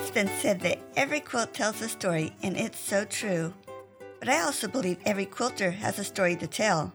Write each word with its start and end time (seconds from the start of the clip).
It's 0.00 0.12
been 0.12 0.30
said 0.40 0.60
that 0.60 0.78
every 0.96 1.18
quilt 1.18 1.52
tells 1.52 1.82
a 1.82 1.88
story, 1.88 2.32
and 2.44 2.56
it's 2.56 2.78
so 2.78 3.04
true. 3.04 3.52
But 4.20 4.28
I 4.28 4.42
also 4.42 4.68
believe 4.68 4.98
every 5.04 5.26
quilter 5.26 5.72
has 5.72 5.98
a 5.98 6.04
story 6.04 6.36
to 6.36 6.46
tell. 6.46 6.92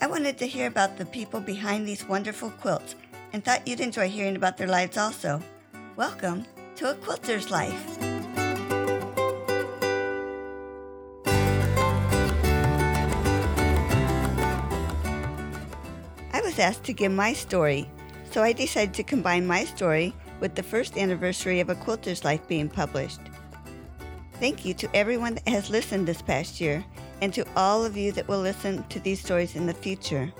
I 0.00 0.06
wanted 0.06 0.38
to 0.38 0.46
hear 0.46 0.66
about 0.66 0.96
the 0.96 1.04
people 1.04 1.40
behind 1.40 1.86
these 1.86 2.08
wonderful 2.08 2.48
quilts 2.48 2.94
and 3.34 3.44
thought 3.44 3.68
you'd 3.68 3.80
enjoy 3.80 4.08
hearing 4.08 4.36
about 4.36 4.56
their 4.56 4.68
lives 4.68 4.96
also. 4.96 5.42
Welcome 5.96 6.46
to 6.76 6.90
A 6.90 6.94
Quilter's 6.94 7.50
Life. 7.50 7.98
I 16.32 16.40
was 16.42 16.58
asked 16.58 16.84
to 16.84 16.94
give 16.94 17.12
my 17.12 17.34
story, 17.34 17.90
so 18.30 18.42
I 18.42 18.54
decided 18.54 18.94
to 18.94 19.02
combine 19.02 19.46
my 19.46 19.66
story 19.66 20.14
with 20.40 20.54
the 20.54 20.62
first 20.62 20.96
anniversary 20.96 21.60
of 21.60 21.68
A 21.68 21.74
Quilter's 21.74 22.24
Life 22.24 22.46
being 22.48 22.68
published. 22.68 23.20
Thank 24.34 24.64
you 24.64 24.72
to 24.74 24.96
everyone 24.96 25.34
that 25.34 25.48
has 25.48 25.70
listened 25.70 26.08
this 26.08 26.22
past 26.22 26.60
year 26.60 26.84
and 27.20 27.32
to 27.34 27.46
all 27.54 27.84
of 27.84 27.96
you 27.96 28.10
that 28.12 28.26
will 28.26 28.40
listen 28.40 28.82
to 28.88 28.98
these 29.00 29.20
stories 29.20 29.54
in 29.54 29.66
the 29.66 29.74
future. 29.74 30.32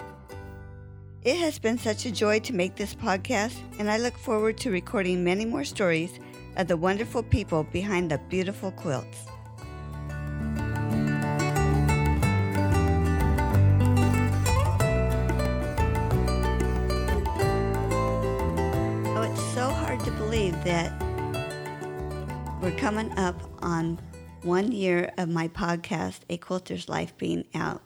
It 1.22 1.36
has 1.36 1.58
been 1.58 1.76
such 1.76 2.06
a 2.06 2.10
joy 2.10 2.40
to 2.40 2.54
make 2.54 2.76
this 2.76 2.94
podcast, 2.94 3.58
and 3.78 3.90
I 3.90 3.98
look 3.98 4.16
forward 4.16 4.56
to 4.58 4.70
recording 4.70 5.22
many 5.22 5.44
more 5.44 5.64
stories 5.64 6.18
of 6.56 6.66
the 6.66 6.78
wonderful 6.78 7.22
people 7.22 7.64
behind 7.64 8.10
the 8.10 8.16
beautiful 8.30 8.70
quilts. 8.72 9.26
That 20.70 20.92
we're 22.62 22.70
coming 22.78 23.10
up 23.18 23.34
on 23.60 23.98
one 24.42 24.70
year 24.70 25.10
of 25.18 25.28
my 25.28 25.48
podcast, 25.48 26.20
A 26.30 26.36
Quilter's 26.36 26.88
Life, 26.88 27.12
being 27.18 27.44
out. 27.56 27.82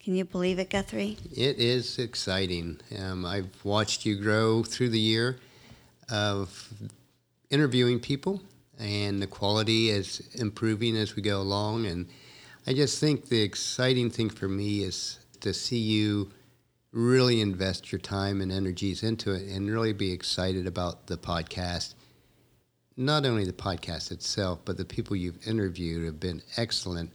Can 0.00 0.16
you 0.16 0.24
believe 0.24 0.58
it, 0.58 0.70
Guthrie? 0.70 1.18
It 1.30 1.58
is 1.58 2.00
exciting. 2.00 2.80
Um, 2.98 3.24
I've 3.24 3.64
watched 3.64 4.04
you 4.04 4.16
grow 4.20 4.64
through 4.64 4.88
the 4.88 4.98
year 4.98 5.38
of 6.10 6.68
interviewing 7.48 8.00
people, 8.00 8.42
and 8.80 9.22
the 9.22 9.28
quality 9.28 9.90
is 9.90 10.28
improving 10.34 10.96
as 10.96 11.14
we 11.14 11.22
go 11.22 11.40
along. 11.40 11.86
And 11.86 12.08
I 12.66 12.72
just 12.72 12.98
think 12.98 13.28
the 13.28 13.40
exciting 13.40 14.10
thing 14.10 14.30
for 14.30 14.48
me 14.48 14.82
is 14.82 15.20
to 15.42 15.54
see 15.54 15.78
you 15.78 16.32
really 16.92 17.40
invest 17.40 17.92
your 17.92 18.00
time 18.00 18.40
and 18.40 18.50
energies 18.50 19.02
into 19.02 19.32
it 19.32 19.48
and 19.48 19.70
really 19.70 19.92
be 19.92 20.12
excited 20.12 20.66
about 20.66 21.06
the 21.06 21.16
podcast. 21.16 21.94
Not 22.96 23.26
only 23.26 23.44
the 23.44 23.52
podcast 23.52 24.10
itself, 24.10 24.60
but 24.64 24.76
the 24.76 24.84
people 24.84 25.14
you've 25.14 25.46
interviewed 25.46 26.04
have 26.06 26.18
been 26.18 26.42
excellent. 26.56 27.10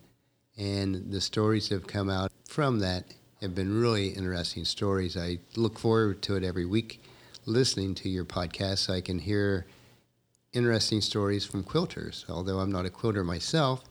And 0.58 1.12
the 1.12 1.20
stories 1.20 1.70
that 1.70 1.76
have 1.76 1.88
come 1.88 2.10
out 2.10 2.32
from 2.48 2.80
that 2.80 3.06
have 3.42 3.56
been 3.56 3.82
really 3.82 4.10
interesting 4.10 4.64
stories. 4.64 5.18
I 5.18 5.40
look 5.56 5.80
forward 5.80 6.22
to 6.24 6.36
it 6.36 6.44
every 6.44 6.66
week, 6.66 7.04
listening 7.46 7.96
to 7.96 8.10
your 8.10 8.24
podcast 8.24 8.78
so 8.78 8.94
I 8.94 9.02
can 9.02 9.20
hear 9.20 9.66
interesting 10.54 11.02
stories 11.02 11.46
from 11.46 11.64
quilters. 11.64 12.30
Although 12.30 12.60
I'm 12.60 12.72
not 12.72 12.86
a 12.86 12.90
quilter 12.90 13.24
myself, 13.24 13.84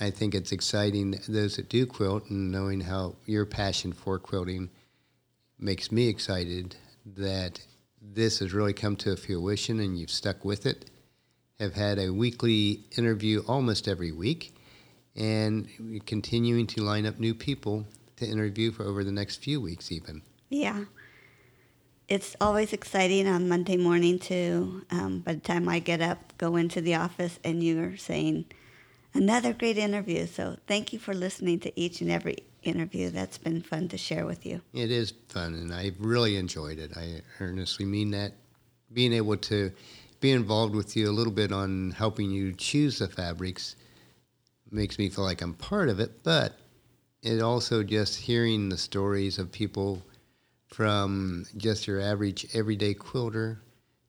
I 0.00 0.10
think 0.10 0.34
it's 0.34 0.50
exciting 0.50 1.20
those 1.28 1.56
that 1.56 1.68
do 1.68 1.84
quilt 1.84 2.30
and 2.30 2.50
knowing 2.50 2.80
how 2.80 3.16
your 3.26 3.44
passion 3.44 3.92
for 3.92 4.18
quilting 4.18 4.70
makes 5.58 5.92
me 5.92 6.08
excited 6.08 6.74
that 7.04 7.60
this 8.00 8.38
has 8.38 8.54
really 8.54 8.72
come 8.72 8.96
to 8.96 9.12
a 9.12 9.16
fruition 9.16 9.78
and 9.78 9.98
you've 9.98 10.10
stuck 10.10 10.42
with 10.42 10.64
it. 10.64 10.90
Have 11.58 11.74
had 11.74 11.98
a 11.98 12.10
weekly 12.10 12.84
interview 12.96 13.42
almost 13.46 13.86
every 13.86 14.10
week 14.10 14.56
and 15.14 15.68
continuing 16.06 16.66
to 16.68 16.82
line 16.82 17.04
up 17.04 17.20
new 17.20 17.34
people 17.34 17.86
to 18.16 18.26
interview 18.26 18.70
for 18.70 18.84
over 18.84 19.04
the 19.04 19.12
next 19.12 19.36
few 19.36 19.60
weeks 19.60 19.92
even. 19.92 20.22
Yeah. 20.48 20.84
It's 22.08 22.34
always 22.40 22.72
exciting 22.72 23.28
on 23.28 23.50
Monday 23.50 23.76
morning 23.76 24.18
to, 24.20 24.82
um, 24.90 25.18
by 25.20 25.34
the 25.34 25.40
time 25.40 25.68
I 25.68 25.78
get 25.78 26.00
up, 26.00 26.32
go 26.38 26.56
into 26.56 26.80
the 26.80 26.94
office 26.94 27.38
and 27.44 27.62
you're 27.62 27.98
saying, 27.98 28.46
another 29.14 29.52
great 29.52 29.78
interview. 29.78 30.26
So 30.26 30.56
thank 30.66 30.92
you 30.92 30.98
for 30.98 31.14
listening 31.14 31.60
to 31.60 31.80
each 31.80 32.00
and 32.00 32.10
every 32.10 32.38
interview. 32.62 33.10
That's 33.10 33.38
been 33.38 33.62
fun 33.62 33.88
to 33.88 33.98
share 33.98 34.26
with 34.26 34.44
you. 34.44 34.60
It 34.74 34.90
is 34.90 35.12
fun, 35.28 35.54
and 35.54 35.72
I've 35.72 36.00
really 36.00 36.36
enjoyed 36.36 36.78
it. 36.78 36.96
I 36.96 37.22
earnestly 37.40 37.86
mean 37.86 38.10
that. 38.12 38.32
Being 38.92 39.12
able 39.12 39.36
to 39.36 39.70
be 40.20 40.32
involved 40.32 40.74
with 40.74 40.96
you 40.96 41.08
a 41.08 41.12
little 41.12 41.32
bit 41.32 41.52
on 41.52 41.92
helping 41.92 42.30
you 42.30 42.52
choose 42.52 42.98
the 42.98 43.08
fabrics 43.08 43.76
makes 44.70 44.98
me 44.98 45.08
feel 45.08 45.24
like 45.24 45.42
I'm 45.42 45.54
part 45.54 45.88
of 45.88 46.00
it, 46.00 46.22
but 46.22 46.58
it 47.22 47.40
also 47.40 47.82
just 47.82 48.16
hearing 48.16 48.68
the 48.68 48.78
stories 48.78 49.38
of 49.38 49.50
people 49.50 50.02
from 50.68 51.46
just 51.56 51.86
your 51.86 52.00
average 52.00 52.46
everyday 52.54 52.94
quilter 52.94 53.60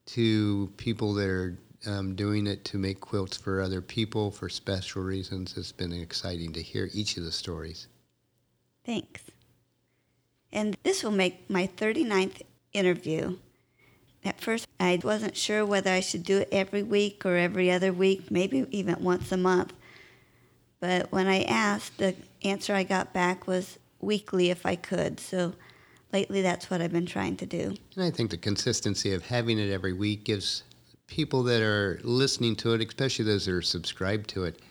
to 0.06 0.72
people 0.78 1.14
that 1.16 1.28
are 1.28 1.58
um, 1.86 2.16
doing 2.16 2.48
it 2.48 2.64
to 2.66 2.78
make 2.78 3.00
quilts 3.00 3.38
for 3.38 3.62
other 3.62 3.82
people 3.82 4.32
for 4.32 4.50
special 4.50 5.02
reasons. 5.02 5.58
It's 5.58 5.72
been 5.72 5.94
exciting 5.94 6.54
to 6.54 6.62
hear 6.62 6.90
each 6.94 7.18
of 7.18 7.24
the 7.24 7.32
stories. 7.32 7.88
Thanks. 8.86 9.24
And 10.52 10.78
this 10.84 11.04
will 11.04 11.12
make 11.12 11.50
my 11.50 11.68
39th 11.78 12.42
interview. 12.74 13.38
At 14.24 14.40
first, 14.40 14.68
I 14.80 15.00
wasn't 15.04 15.36
sure 15.36 15.66
whether 15.66 15.90
I 15.90 16.00
should 16.00 16.24
do 16.24 16.40
it 16.40 16.50
every 16.52 16.84
week 16.84 17.26
or 17.26 17.38
every 17.38 17.72
other 17.72 17.92
week, 17.92 18.30
maybe 18.30 18.68
even 18.70 19.04
once 19.04 19.32
a 19.32 19.38
month. 19.38 19.74
But 20.80 21.12
when 21.12 21.28
I 21.28 21.44
asked, 21.44 21.98
the 21.98 22.16
answer 22.44 22.74
I 22.74 22.84
got 22.84 23.14
back 23.14 23.48
was 23.48 23.80
weekly 24.00 24.50
if 24.50 24.66
I 24.66 24.76
could. 24.76 25.20
So 25.20 25.54
lately, 26.12 26.42
that's 26.42 26.70
what 26.70 26.82
I've 26.82 26.92
been 26.92 27.06
trying 27.06 27.38
to 27.38 27.46
do. 27.46 27.76
And 27.96 28.04
I 28.04 28.12
think 28.12 28.30
the 28.32 28.38
consistency 28.38 29.14
of 29.14 29.26
having 29.26 29.58
it 29.58 29.72
every 29.72 29.94
week 29.94 30.24
gives 30.24 30.64
people 31.12 31.44
that 31.44 31.62
are 31.62 32.00
listening 32.04 32.56
to 32.56 32.74
it, 32.74 32.82
especially 32.82 33.26
those 33.26 33.46
that 33.46 33.54
are 33.54 33.62
subscribed 33.62 34.30
to 34.30 34.46
it, 34.46 34.62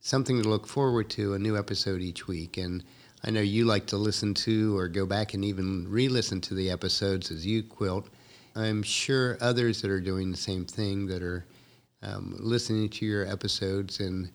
something 0.00 0.42
to 0.42 0.48
look 0.48 0.66
forward 0.66 1.10
to, 1.10 1.34
a 1.34 1.38
new 1.38 1.54
episode 1.54 2.00
each 2.00 2.26
week. 2.26 2.56
And 2.56 2.82
I 3.22 3.30
know 3.30 3.42
you 3.42 3.66
like 3.66 3.84
to 3.88 3.98
listen 3.98 4.32
to 4.34 4.74
or 4.74 4.88
go 4.88 5.04
back 5.04 5.34
and 5.34 5.44
even 5.44 5.86
re 5.86 6.08
listen 6.08 6.40
to 6.42 6.54
the 6.54 6.70
episodes 6.70 7.30
as 7.30 7.44
you 7.44 7.62
quilt. 7.62 8.08
I'm 8.56 8.82
sure 8.82 9.36
others 9.42 9.82
that 9.82 9.90
are 9.90 10.00
doing 10.00 10.30
the 10.30 10.38
same 10.38 10.64
thing 10.64 11.04
that 11.08 11.22
are 11.22 11.44
um, 12.02 12.36
listening 12.38 12.88
to 12.88 13.04
your 13.04 13.26
episodes. 13.26 14.00
And 14.00 14.30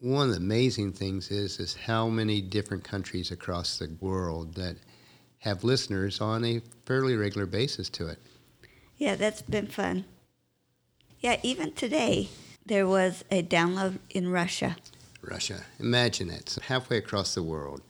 one 0.00 0.30
of 0.30 0.34
the 0.34 0.40
amazing 0.40 0.94
things 0.94 1.30
is, 1.30 1.60
is 1.60 1.76
how 1.76 2.08
many 2.08 2.40
different 2.40 2.82
countries 2.82 3.30
across 3.30 3.78
the 3.78 3.96
world 4.00 4.54
that 4.56 4.78
have 5.38 5.62
listeners 5.62 6.20
on 6.20 6.44
a 6.44 6.60
fairly 6.86 7.14
regular 7.14 7.46
basis 7.46 7.88
to 7.90 8.08
it. 8.08 8.18
Yeah, 8.98 9.14
that's 9.14 9.42
been 9.42 9.68
fun. 9.68 10.04
Yeah, 11.20 11.38
even 11.42 11.72
today, 11.72 12.28
there 12.66 12.86
was 12.86 13.24
a 13.30 13.42
download 13.42 13.98
in 14.10 14.30
Russia. 14.30 14.76
Russia. 15.22 15.60
Imagine 15.78 16.28
that. 16.28 16.48
So 16.48 16.60
halfway 16.60 16.98
across 16.98 17.34
the 17.34 17.42
world, 17.42 17.80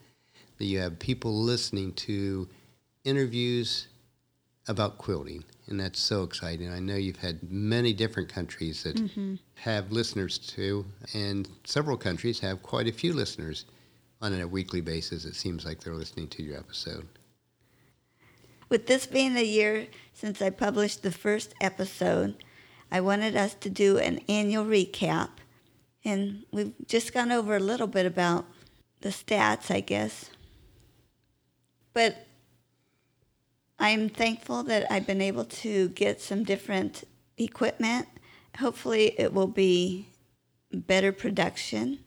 that 0.59 0.65
you 0.65 0.79
have 0.81 0.99
people 0.99 1.35
listening 1.43 1.93
to 1.95 2.49
interviews 3.05 3.89
about 4.67 4.99
quilting, 4.99 5.45
and 5.67 5.81
that's 5.81 5.99
so 5.99 6.23
exciting. 6.23 6.71
I 6.71 6.79
know 6.79 6.97
you've 6.97 7.17
had 7.17 7.51
many 7.51 7.93
different 7.93 8.29
countries 8.29 8.83
that 8.83 8.97
mm-hmm. 8.97 9.37
have 9.55 9.91
listeners 9.91 10.39
to, 10.39 10.85
and 11.15 11.49
several 11.65 11.97
countries 11.97 12.39
have 12.41 12.63
quite 12.63 12.87
a 12.87 12.93
few 12.93 13.15
listeners 13.15 13.65
on 14.21 14.39
a 14.39 14.47
weekly 14.47 14.81
basis. 14.81 15.25
It 15.25 15.37
seems 15.37 15.65
like 15.65 15.81
they're 15.81 15.95
listening 15.95 16.29
to 16.29 16.43
your 16.43 16.59
episode. 16.59 17.07
With 18.69 18.87
this 18.87 19.06
being 19.06 19.34
the 19.34 19.47
year 19.47 19.87
since 20.12 20.43
I 20.43 20.51
published 20.51 21.03
the 21.03 21.11
first 21.11 21.55
episode, 21.61 22.37
I 22.91 23.01
wanted 23.01 23.34
us 23.34 23.54
to 23.54 23.71
do 23.71 23.98
an 23.98 24.21
annual 24.28 24.65
recap. 24.65 25.31
And 26.04 26.45
we've 26.53 26.75
just 26.87 27.15
gone 27.15 27.33
over 27.33 27.57
a 27.57 27.60
little 27.60 27.87
bit 27.87 28.04
about 28.04 28.45
the 29.01 29.09
stats, 29.09 29.71
I 29.71 29.81
guess. 29.81 30.31
But 31.95 32.27
I'm 33.78 34.09
thankful 34.09 34.63
that 34.65 34.91
I've 34.92 35.07
been 35.07 35.22
able 35.22 35.45
to 35.45 35.89
get 35.91 36.21
some 36.21 36.45
different 36.45 37.04
equipment. 37.39 38.07
Hopefully, 38.59 39.15
it 39.19 39.33
will 39.33 39.47
be 39.47 40.09
better 40.72 41.13
production. 41.13 42.01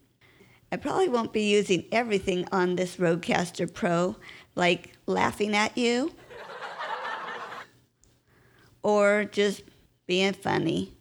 I 0.72 0.78
probably 0.78 1.10
won't 1.10 1.34
be 1.34 1.50
using 1.50 1.86
everything 1.92 2.48
on 2.52 2.76
this 2.76 2.98
Rodecaster 2.98 3.72
Pro, 3.72 4.16
like 4.56 4.94
laughing 5.08 5.56
at 5.56 5.78
you 5.78 6.14
or 8.84 9.26
just 9.26 9.64
being 10.08 10.34
funny. 10.34 10.94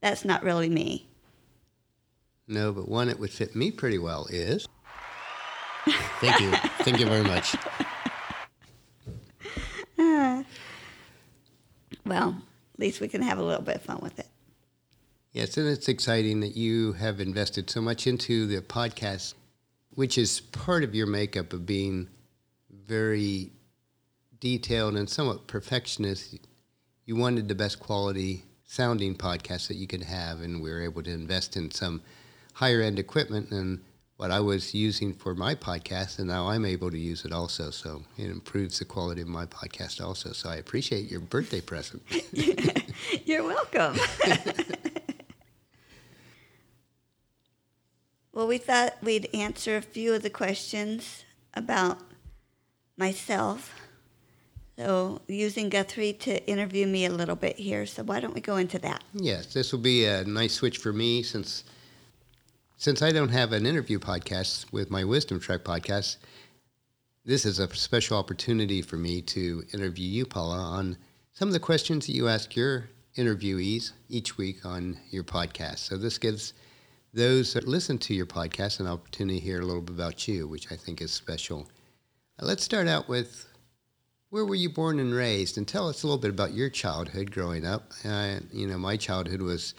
That's 0.00 0.24
not 0.24 0.42
really 0.42 0.68
me. 0.68 1.08
No, 2.48 2.72
but 2.72 2.88
one 2.88 3.08
that 3.08 3.18
would 3.18 3.30
fit 3.30 3.56
me 3.56 3.70
pretty 3.72 3.98
well 3.98 4.26
is. 4.30 4.68
Thank 6.20 6.40
you. 6.40 6.50
Thank 6.84 7.00
you 7.00 7.06
very 7.06 7.24
much. 7.24 7.56
well, 12.04 12.36
at 12.74 12.80
least 12.80 13.00
we 13.00 13.08
can 13.08 13.22
have 13.22 13.38
a 13.38 13.42
little 13.42 13.62
bit 13.62 13.76
of 13.76 13.82
fun 13.82 13.98
with 14.00 14.18
it. 14.18 14.28
Yes, 15.32 15.56
and 15.56 15.68
it's 15.68 15.88
exciting 15.88 16.40
that 16.40 16.56
you 16.56 16.92
have 16.94 17.20
invested 17.20 17.68
so 17.68 17.80
much 17.80 18.06
into 18.06 18.46
the 18.46 18.62
podcast, 18.62 19.34
which 19.90 20.16
is 20.16 20.40
part 20.40 20.82
of 20.82 20.94
your 20.94 21.06
makeup 21.06 21.52
of 21.52 21.66
being 21.66 22.08
very 22.86 23.52
detailed 24.40 24.96
and 24.96 25.08
somewhat 25.08 25.46
perfectionist. 25.46 26.38
You 27.04 27.16
wanted 27.16 27.48
the 27.48 27.54
best 27.54 27.80
quality 27.80 28.44
sounding 28.64 29.14
podcast 29.14 29.68
that 29.68 29.76
you 29.76 29.86
could 29.86 30.02
have, 30.02 30.40
and 30.40 30.62
we 30.62 30.70
were 30.70 30.82
able 30.82 31.02
to 31.02 31.10
invest 31.10 31.56
in 31.56 31.70
some 31.70 32.02
higher 32.54 32.80
end 32.80 32.98
equipment 32.98 33.50
than 33.50 33.82
what 34.16 34.30
I 34.30 34.40
was 34.40 34.74
using 34.74 35.12
for 35.12 35.34
my 35.34 35.54
podcast, 35.54 36.18
and 36.18 36.28
now 36.28 36.48
I'm 36.48 36.64
able 36.64 36.90
to 36.90 36.98
use 36.98 37.24
it 37.24 37.32
also. 37.32 37.70
So 37.70 38.02
it 38.16 38.30
improves 38.30 38.78
the 38.78 38.86
quality 38.86 39.20
of 39.20 39.28
my 39.28 39.46
podcast 39.46 40.04
also. 40.04 40.32
So 40.32 40.48
I 40.48 40.56
appreciate 40.56 41.10
your 41.10 41.20
birthday 41.20 41.60
present. 41.60 42.02
You're 43.24 43.44
welcome. 43.44 43.98
well, 48.32 48.46
we 48.46 48.56
thought 48.56 48.96
we'd 49.02 49.28
answer 49.34 49.76
a 49.76 49.82
few 49.82 50.14
of 50.14 50.22
the 50.22 50.30
questions 50.30 51.24
about 51.52 51.98
myself. 52.96 53.74
So, 54.78 55.22
using 55.26 55.70
Guthrie 55.70 56.12
to 56.14 56.46
interview 56.46 56.86
me 56.86 57.06
a 57.06 57.10
little 57.10 57.36
bit 57.36 57.56
here. 57.56 57.86
So, 57.86 58.02
why 58.02 58.20
don't 58.20 58.34
we 58.34 58.42
go 58.42 58.56
into 58.56 58.78
that? 58.80 59.02
Yes, 59.14 59.54
this 59.54 59.72
will 59.72 59.78
be 59.78 60.04
a 60.04 60.24
nice 60.24 60.54
switch 60.54 60.78
for 60.78 60.92
me 60.92 61.22
since 61.22 61.64
since 62.78 63.00
I 63.00 63.10
don't 63.10 63.30
have 63.30 63.52
an 63.52 63.64
interview 63.64 63.98
podcast 63.98 64.70
with 64.70 64.90
my 64.90 65.02
Wisdom 65.02 65.40
Trek 65.40 65.64
podcast. 65.64 66.18
This 67.24 67.46
is 67.46 67.58
a 67.58 67.74
special 67.74 68.18
opportunity 68.18 68.82
for 68.82 68.98
me 68.98 69.22
to 69.22 69.64
interview 69.72 70.06
you, 70.06 70.26
Paula, 70.26 70.58
on 70.58 70.98
some 71.32 71.48
of 71.48 71.54
the 71.54 71.60
questions 71.60 72.06
that 72.06 72.12
you 72.12 72.28
ask 72.28 72.54
your 72.54 72.90
interviewees 73.16 73.92
each 74.10 74.36
week 74.36 74.66
on 74.66 74.98
your 75.10 75.24
podcast. 75.24 75.78
So 75.78 75.96
this 75.96 76.18
gives 76.18 76.52
those 77.14 77.54
that 77.54 77.66
listen 77.66 77.96
to 77.98 78.14
your 78.14 78.26
podcast 78.26 78.78
an 78.78 78.86
opportunity 78.86 79.40
to 79.40 79.44
hear 79.44 79.60
a 79.60 79.64
little 79.64 79.80
bit 79.80 79.94
about 79.94 80.28
you, 80.28 80.46
which 80.46 80.70
I 80.70 80.76
think 80.76 81.00
is 81.00 81.12
special. 81.12 81.66
Let's 82.38 82.64
start 82.64 82.86
out 82.86 83.08
with 83.08 83.46
where 84.28 84.44
were 84.44 84.54
you 84.54 84.68
born 84.68 85.00
and 85.00 85.14
raised, 85.14 85.56
and 85.56 85.66
tell 85.66 85.88
us 85.88 86.02
a 86.02 86.06
little 86.06 86.20
bit 86.20 86.30
about 86.30 86.52
your 86.52 86.68
childhood 86.68 87.30
growing 87.30 87.64
up. 87.64 87.92
Uh, 88.04 88.40
you 88.52 88.66
know, 88.66 88.76
my 88.76 88.98
childhood 88.98 89.40
was, 89.40 89.72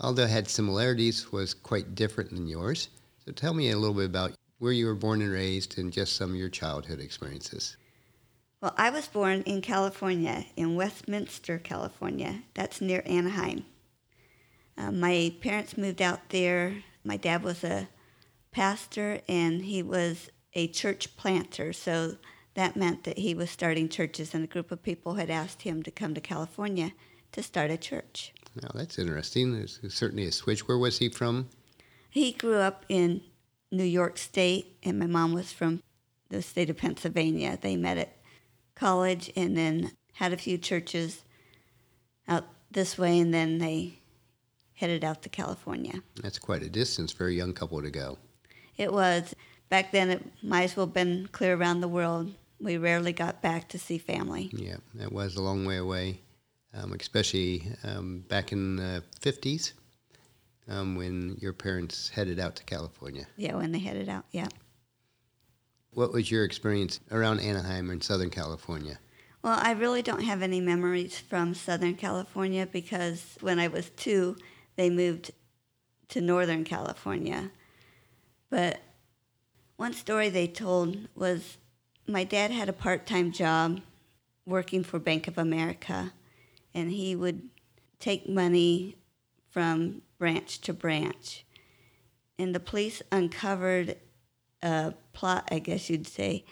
although 0.00 0.24
it 0.24 0.30
had 0.30 0.46
similarities, 0.46 1.32
was 1.32 1.54
quite 1.54 1.94
different 1.94 2.28
than 2.28 2.46
yours. 2.46 2.88
So 3.24 3.32
tell 3.32 3.54
me 3.54 3.70
a 3.70 3.78
little 3.78 3.94
bit 3.94 4.04
about 4.04 4.32
where 4.58 4.72
you 4.72 4.84
were 4.84 4.94
born 4.94 5.22
and 5.22 5.32
raised, 5.32 5.78
and 5.78 5.90
just 5.90 6.16
some 6.16 6.28
of 6.30 6.36
your 6.36 6.50
childhood 6.50 7.00
experiences. 7.00 7.78
Well, 8.60 8.74
I 8.76 8.90
was 8.90 9.08
born 9.08 9.40
in 9.46 9.62
California, 9.62 10.44
in 10.56 10.74
Westminster, 10.74 11.58
California. 11.58 12.42
That's 12.52 12.82
near 12.82 13.02
Anaheim. 13.06 13.64
Uh, 14.76 14.92
my 14.92 15.32
parents 15.40 15.78
moved 15.78 16.02
out 16.02 16.28
there. 16.28 16.82
My 17.02 17.16
dad 17.16 17.42
was 17.42 17.64
a 17.64 17.88
pastor, 18.52 19.22
and 19.26 19.64
he 19.64 19.82
was 19.82 20.28
a 20.54 20.68
church 20.68 21.16
planter. 21.16 21.72
So 21.72 22.16
that 22.54 22.76
meant 22.76 23.04
that 23.04 23.18
he 23.18 23.34
was 23.34 23.50
starting 23.50 23.88
churches, 23.88 24.34
and 24.34 24.44
a 24.44 24.46
group 24.46 24.70
of 24.70 24.82
people 24.82 25.14
had 25.14 25.30
asked 25.30 25.62
him 25.62 25.82
to 25.82 25.90
come 25.90 26.14
to 26.14 26.20
California 26.20 26.92
to 27.32 27.42
start 27.42 27.70
a 27.70 27.76
church. 27.76 28.32
Now, 28.62 28.70
that's 28.74 28.98
interesting. 28.98 29.52
There's 29.52 29.80
certainly 29.88 30.26
a 30.26 30.32
switch. 30.32 30.68
Where 30.68 30.78
was 30.78 30.98
he 30.98 31.08
from? 31.08 31.48
He 32.08 32.30
grew 32.30 32.58
up 32.58 32.84
in 32.88 33.22
New 33.72 33.84
York 33.84 34.18
State, 34.18 34.76
and 34.84 34.98
my 35.00 35.06
mom 35.06 35.32
was 35.32 35.50
from 35.50 35.82
the 36.28 36.42
state 36.42 36.70
of 36.70 36.76
Pennsylvania. 36.76 37.58
They 37.60 37.74
met 37.74 37.98
at 37.98 38.16
college 38.76 39.32
and 39.34 39.56
then 39.56 39.90
had 40.12 40.32
a 40.32 40.36
few 40.36 40.56
churches 40.56 41.24
out 42.28 42.44
this 42.70 42.96
way, 42.96 43.18
and 43.18 43.34
then 43.34 43.58
they 43.58 43.98
headed 44.74 45.02
out 45.02 45.22
to 45.22 45.28
California. 45.28 46.02
That's 46.22 46.38
quite 46.38 46.62
a 46.62 46.70
distance 46.70 47.10
for 47.10 47.26
a 47.26 47.32
young 47.32 47.52
couple 47.52 47.82
to 47.82 47.90
go. 47.90 48.18
It 48.76 48.92
was. 48.92 49.34
Back 49.68 49.92
then, 49.92 50.10
it 50.10 50.24
might 50.42 50.64
as 50.64 50.76
well 50.76 50.86
have 50.86 50.94
been 50.94 51.28
clear 51.32 51.56
around 51.56 51.80
the 51.80 51.88
world. 51.88 52.32
We 52.60 52.76
rarely 52.76 53.12
got 53.12 53.42
back 53.42 53.68
to 53.70 53.78
see 53.78 53.98
family. 53.98 54.50
Yeah, 54.52 54.76
it 55.00 55.12
was 55.12 55.36
a 55.36 55.42
long 55.42 55.64
way 55.64 55.78
away, 55.78 56.20
um, 56.72 56.92
especially 56.92 57.66
um, 57.82 58.20
back 58.28 58.52
in 58.52 58.76
the 58.76 59.02
50s 59.20 59.72
um, 60.68 60.96
when 60.96 61.36
your 61.40 61.52
parents 61.52 62.08
headed 62.08 62.38
out 62.38 62.56
to 62.56 62.64
California. 62.64 63.26
Yeah, 63.36 63.56
when 63.56 63.72
they 63.72 63.78
headed 63.78 64.08
out, 64.08 64.24
yeah. 64.30 64.48
What 65.90 66.12
was 66.12 66.30
your 66.30 66.44
experience 66.44 67.00
around 67.10 67.40
Anaheim 67.40 67.90
in 67.90 68.00
Southern 68.00 68.30
California? 68.30 68.98
Well, 69.42 69.58
I 69.60 69.72
really 69.72 70.02
don't 70.02 70.22
have 70.22 70.42
any 70.42 70.60
memories 70.60 71.18
from 71.18 71.54
Southern 71.54 71.94
California 71.94 72.66
because 72.66 73.36
when 73.40 73.58
I 73.58 73.68
was 73.68 73.90
two, 73.90 74.36
they 74.76 74.90
moved 74.90 75.32
to 76.08 76.20
Northern 76.20 76.64
California. 76.64 77.50
But 78.50 78.80
one 79.84 79.92
story 79.92 80.30
they 80.30 80.46
told 80.46 80.96
was 81.14 81.58
my 82.06 82.24
dad 82.24 82.50
had 82.50 82.70
a 82.70 82.72
part 82.72 83.04
time 83.04 83.30
job 83.30 83.82
working 84.46 84.82
for 84.82 84.98
Bank 84.98 85.28
of 85.28 85.36
America, 85.36 86.10
and 86.72 86.90
he 86.90 87.14
would 87.14 87.50
take 87.98 88.26
money 88.26 88.96
from 89.50 90.00
branch 90.16 90.62
to 90.62 90.72
branch. 90.72 91.44
And 92.38 92.54
the 92.54 92.60
police 92.60 93.02
uncovered 93.12 93.98
a 94.62 94.94
plot, 95.12 95.50
I 95.52 95.58
guess 95.58 95.90
you'd 95.90 96.06
say, 96.06 96.46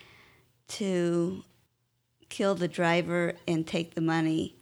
to 0.69 1.43
kill 2.29 2.55
the 2.55 2.69
driver 2.69 3.33
and 3.49 3.67
take 3.67 3.95
the 3.95 4.03
money. 4.03 4.57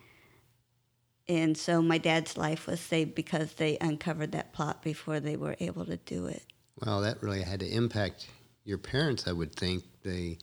And 1.27 1.59
so 1.59 1.83
my 1.83 1.99
dad's 1.99 2.37
life 2.37 2.69
was 2.69 2.79
saved 2.79 3.17
because 3.17 3.55
they 3.55 3.79
uncovered 3.81 4.31
that 4.31 4.53
plot 4.53 4.81
before 4.81 5.19
they 5.19 5.37
were 5.37 5.57
able 5.59 5.87
to 5.87 5.97
do 5.97 6.27
it. 6.27 6.45
Well, 6.87 7.01
that 7.01 7.21
really 7.21 7.43
had 7.43 7.59
to 7.59 7.67
impact 7.69 8.29
your 8.65 8.79
parents, 8.79 9.27
I 9.27 9.33
would 9.33 9.55
think, 9.55 9.85
the 10.03 10.39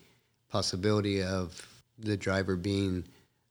possibility 0.50 1.24
of 1.24 1.66
the 1.98 2.18
driver 2.18 2.56
being 2.56 3.06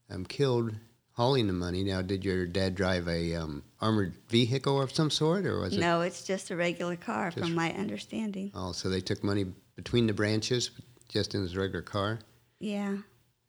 um, 0.09 0.25
killed 0.25 0.73
hauling 1.13 1.47
the 1.47 1.53
money. 1.53 1.83
Now, 1.83 2.01
did 2.01 2.23
your 2.23 2.45
dad 2.45 2.75
drive 2.75 3.07
a 3.07 3.35
um, 3.35 3.63
armored 3.81 4.13
vehicle 4.29 4.79
of 4.81 4.91
some 4.91 5.09
sort, 5.09 5.45
or 5.45 5.59
was 5.59 5.75
it? 5.75 5.79
No, 5.79 6.01
it's 6.01 6.23
just 6.23 6.51
a 6.51 6.55
regular 6.55 6.95
car, 6.95 7.31
just, 7.31 7.39
from 7.39 7.55
my 7.55 7.73
understanding. 7.73 8.51
Oh, 8.53 8.71
so 8.71 8.87
they 8.87 9.01
took 9.01 9.23
money 9.23 9.47
between 9.75 10.05
the 10.05 10.13
branches, 10.13 10.71
just 11.09 11.33
in 11.33 11.41
his 11.41 11.57
regular 11.57 11.81
car. 11.81 12.19
Yeah, 12.59 12.97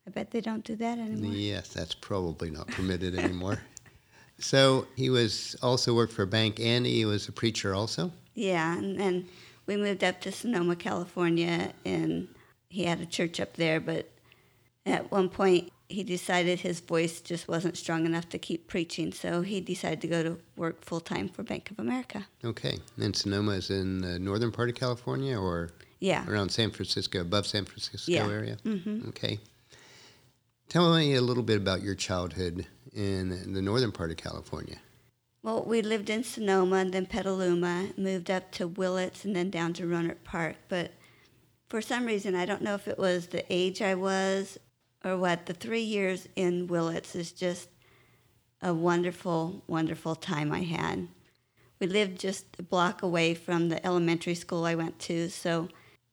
I 0.07 0.09
bet 0.09 0.31
they 0.31 0.41
don't 0.41 0.63
do 0.63 0.75
that 0.77 0.97
anymore. 0.97 1.33
Yes, 1.33 1.69
that's 1.69 1.93
probably 1.93 2.49
not 2.49 2.67
permitted 2.67 3.17
anymore. 3.17 3.59
So 4.41 4.87
he 4.95 5.09
was 5.09 5.57
also 5.61 5.93
worked 5.93 6.13
for 6.13 6.23
a 6.23 6.27
bank, 6.27 6.61
and 6.61 6.85
he 6.85 7.03
was 7.03 7.27
a 7.27 7.31
preacher 7.33 7.75
also. 7.75 8.09
Yeah, 8.35 8.77
and, 8.77 8.97
and 8.99 9.27
we 9.69 9.77
moved 9.77 10.03
up 10.03 10.19
to 10.21 10.31
Sonoma, 10.31 10.75
California, 10.75 11.73
and 11.85 12.27
he 12.69 12.85
had 12.85 12.99
a 12.99 13.05
church 13.05 13.39
up 13.39 13.53
there. 13.53 13.79
But 13.79 14.09
at 14.83 15.11
one 15.11 15.29
point, 15.29 15.71
he 15.87 16.03
decided 16.03 16.61
his 16.61 16.79
voice 16.79 17.21
just 17.21 17.47
wasn't 17.47 17.77
strong 17.77 18.07
enough 18.07 18.27
to 18.29 18.39
keep 18.39 18.67
preaching, 18.67 19.13
so 19.13 19.43
he 19.43 19.61
decided 19.61 20.01
to 20.01 20.07
go 20.07 20.23
to 20.23 20.39
work 20.55 20.83
full 20.83 20.99
time 20.99 21.29
for 21.29 21.43
Bank 21.43 21.69
of 21.69 21.77
America. 21.77 22.25
Okay, 22.43 22.79
and 22.99 23.15
Sonoma 23.15 23.51
is 23.51 23.69
in 23.69 23.99
the 24.01 24.17
northern 24.17 24.51
part 24.51 24.69
of 24.69 24.75
California, 24.75 25.39
or 25.39 25.69
yeah, 25.99 26.27
around 26.27 26.49
San 26.49 26.71
Francisco, 26.71 27.21
above 27.21 27.45
San 27.45 27.65
Francisco 27.65 28.11
yeah. 28.11 28.27
area. 28.27 28.57
Mm-hmm. 28.65 29.09
Okay. 29.09 29.39
Tell 30.67 30.95
me 30.95 31.13
a 31.13 31.21
little 31.21 31.43
bit 31.43 31.57
about 31.57 31.83
your 31.83 31.95
childhood 31.95 32.65
in 32.91 33.53
the 33.53 33.61
northern 33.61 33.91
part 33.91 34.09
of 34.09 34.17
California. 34.17 34.77
Well, 35.41 35.63
we 35.63 35.81
lived 35.81 36.09
in 36.09 36.23
Sonoma 36.23 36.77
and 36.77 36.93
then 36.93 37.05
Petaluma, 37.05 37.89
moved 37.95 38.29
up 38.29 38.51
to 38.51 38.67
Willits 38.67 39.23
and 39.23 39.35
then 39.35 39.49
down 39.49 39.73
to 39.73 39.83
Rohnert 39.83 40.23
Park. 40.23 40.57
But 40.67 40.91
for 41.69 41.81
some 41.81 42.05
reason, 42.05 42.35
I 42.35 42.45
don't 42.45 42.61
know 42.61 42.75
if 42.75 42.87
it 42.87 42.99
was 42.99 43.27
the 43.27 43.45
age 43.49 43.81
I 43.81 43.95
was 43.95 44.57
or 45.03 45.17
what, 45.17 45.45
the 45.45 45.53
three 45.53 45.81
years 45.81 46.27
in 46.35 46.67
Willits 46.67 47.15
is 47.15 47.31
just 47.31 47.69
a 48.61 48.73
wonderful, 48.73 49.63
wonderful 49.67 50.15
time 50.15 50.51
I 50.51 50.63
had. 50.63 51.07
We 51.79 51.87
lived 51.87 52.19
just 52.19 52.45
a 52.59 52.63
block 52.63 53.01
away 53.01 53.33
from 53.33 53.69
the 53.69 53.85
elementary 53.85 54.35
school 54.35 54.65
I 54.65 54.75
went 54.75 54.99
to, 54.99 55.29
so 55.29 55.69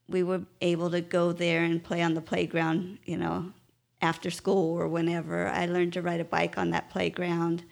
we 0.08 0.22
were 0.22 0.42
able 0.60 0.90
to 0.90 1.00
go 1.00 1.32
there 1.32 1.64
and 1.64 1.82
play 1.82 2.00
on 2.02 2.14
the 2.14 2.20
playground, 2.20 2.98
you 3.04 3.16
know, 3.16 3.52
after 4.00 4.30
school 4.30 4.78
or 4.78 4.86
whenever. 4.86 5.48
I 5.48 5.66
learned 5.66 5.94
to 5.94 6.02
ride 6.02 6.20
a 6.20 6.24
bike 6.24 6.56
on 6.56 6.70
that 6.70 6.90
playground. 6.90 7.64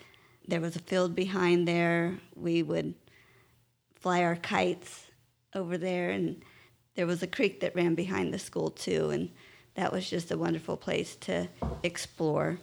There 0.46 0.60
was 0.60 0.76
a 0.76 0.80
field 0.80 1.14
behind 1.14 1.66
there. 1.66 2.18
We 2.34 2.62
would 2.62 2.94
fly 3.94 4.22
our 4.22 4.36
kites 4.36 5.06
over 5.54 5.78
there, 5.78 6.10
and 6.10 6.42
there 6.94 7.06
was 7.06 7.22
a 7.22 7.26
creek 7.26 7.60
that 7.60 7.74
ran 7.74 7.94
behind 7.94 8.34
the 8.34 8.38
school 8.38 8.70
too, 8.70 9.10
and 9.10 9.30
that 9.74 9.92
was 9.92 10.08
just 10.08 10.30
a 10.30 10.38
wonderful 10.38 10.76
place 10.76 11.16
to 11.16 11.48
explore. 11.82 12.58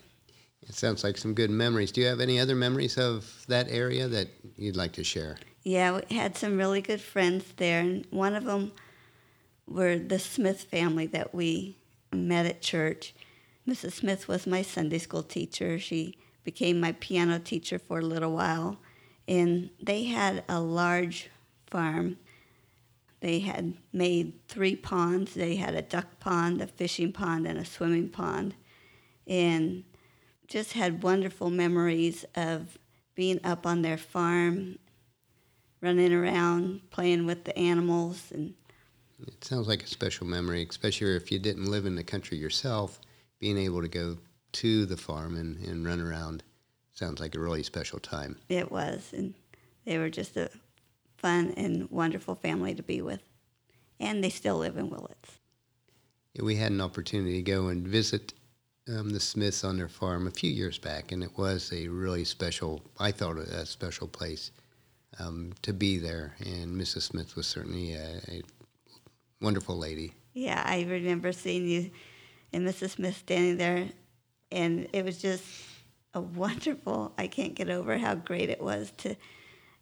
It 0.68 0.76
sounds 0.76 1.04
like 1.04 1.18
some 1.18 1.34
good 1.34 1.50
memories. 1.50 1.92
Do 1.92 2.02
you 2.02 2.08
have 2.08 2.20
any 2.20 2.40
other 2.40 2.56
memories 2.56 2.98
of 2.98 3.46
that 3.48 3.68
area 3.70 4.08
that 4.08 4.28
you'd 4.56 4.76
like 4.76 4.94
to 4.94 5.04
share? 5.04 5.38
Yeah, 5.64 6.00
we 6.10 6.16
had 6.16 6.38
some 6.38 6.58
really 6.58 6.82
good 6.82 7.02
friends 7.02 7.46
there, 7.58 7.82
and 7.82 8.06
one 8.12 8.36
of 8.36 8.46
them 8.46 8.72
were 9.68 9.98
the 9.98 10.20
Smith 10.20 10.64
family 10.64 11.08
that 11.08 11.34
we 11.34 11.78
met 12.14 12.46
at 12.46 12.62
church. 12.62 13.16
Mrs. 13.68 13.94
Smith 13.94 14.28
was 14.28 14.46
my 14.46 14.62
Sunday 14.62 14.98
school 14.98 15.24
teacher. 15.24 15.80
She 15.80 16.18
became 16.44 16.80
my 16.80 16.94
piano 16.94 17.40
teacher 17.40 17.80
for 17.80 18.00
a 18.00 18.06
little 18.06 18.34
while. 18.34 18.80
And 19.28 19.70
they 19.82 20.06
had 20.06 20.44
a 20.50 20.60
large 20.60 21.30
farm. 21.68 22.18
They 23.20 23.40
had 23.40 23.76
made 23.94 24.48
three 24.48 24.76
ponds. 24.76 25.36
They 25.36 25.56
had 25.56 25.76
a 25.76 25.82
duck 25.82 26.20
pond, 26.20 26.62
a 26.62 26.68
fishing 26.68 27.14
pond, 27.14 27.48
and 27.48 27.60
a 27.60 27.66
swimming 27.66 28.10
pond. 28.10 28.56
And 29.28 29.84
just 30.48 30.74
had 30.74 31.04
wonderful 31.04 31.50
memories 31.50 32.26
of 32.36 32.78
being 33.16 33.40
up 33.44 33.66
on 33.66 33.84
their 33.84 33.98
farm, 33.98 34.80
running 35.80 36.12
around, 36.12 36.90
playing 36.90 37.26
with 37.26 37.46
the 37.46 37.58
animals. 37.58 38.32
And 38.34 38.56
It 39.26 39.44
sounds 39.44 39.68
like 39.68 39.84
a 39.84 39.88
special 39.88 40.26
memory, 40.26 40.66
especially 40.68 41.16
if 41.16 41.32
you 41.32 41.40
didn't 41.40 41.66
live 41.66 41.86
in 41.86 41.96
the 41.96 42.04
country 42.04 42.38
yourself. 42.38 43.00
Being 43.40 43.58
able 43.58 43.82
to 43.82 43.88
go 43.88 44.18
to 44.54 44.86
the 44.86 44.98
farm 44.98 45.36
and, 45.36 45.58
and 45.66 45.86
run 45.86 46.00
around 46.00 46.44
sounds 46.94 47.20
like 47.20 47.36
a 47.36 47.40
really 47.40 47.64
special 47.64 48.00
time. 48.00 48.38
it 48.50 48.72
was. 48.72 49.12
And 49.16 49.34
they 49.86 49.98
were 49.98 50.10
just 50.10 50.38
a 50.38 50.50
fun 51.18 51.54
and 51.58 51.90
wonderful 51.90 52.36
family 52.36 52.76
to 52.76 52.84
be 52.84 53.02
with. 53.02 53.22
And 54.00 54.24
they 54.24 54.30
still 54.30 54.58
live 54.58 54.78
in 54.78 54.90
Willits. 54.90 55.40
Yeah, 56.34 56.44
we 56.44 56.56
had 56.56 56.72
an 56.72 56.82
opportunity 56.82 57.44
to 57.44 57.52
go 57.52 57.68
and 57.68 57.88
visit 57.88 58.34
um, 58.88 59.12
the 59.12 59.20
Smiths 59.20 59.64
on 59.64 59.78
their 59.78 59.88
farm 59.88 60.28
a 60.28 60.32
few 60.32 60.50
years 60.50 60.78
back, 60.78 61.12
and 61.12 61.24
it 61.24 61.38
was 61.38 61.72
a 61.72 61.88
really 61.88 62.24
special, 62.24 62.82
I 63.00 63.12
thought, 63.12 63.38
a 63.38 63.66
special 63.66 64.08
place 64.08 64.52
um, 65.20 65.54
to 65.62 65.74
be 65.74 65.98
there. 65.98 66.36
And 66.40 66.80
Mrs. 66.80 67.04
Smith 67.04 67.36
was 67.36 67.48
certainly 67.48 67.94
a, 67.94 68.22
a 68.28 68.42
wonderful 69.40 69.78
lady. 69.78 70.14
Yeah, 70.34 70.64
I 70.66 70.84
remember 70.84 71.32
seeing 71.32 71.68
you 71.68 71.92
and 72.54 72.68
Mrs. 72.68 72.92
Smith 72.92 73.18
standing 73.18 73.58
there, 73.58 73.90
and 74.52 74.88
it 74.94 75.06
was 75.06 75.22
just 75.22 75.44
a 76.14 76.22
wonderful. 76.22 77.14
I 77.18 77.28
can't 77.28 77.56
get 77.56 77.70
over 77.70 77.98
how 77.98 78.16
great 78.16 78.50
it 78.50 78.62
was 78.62 78.92
to 78.98 79.16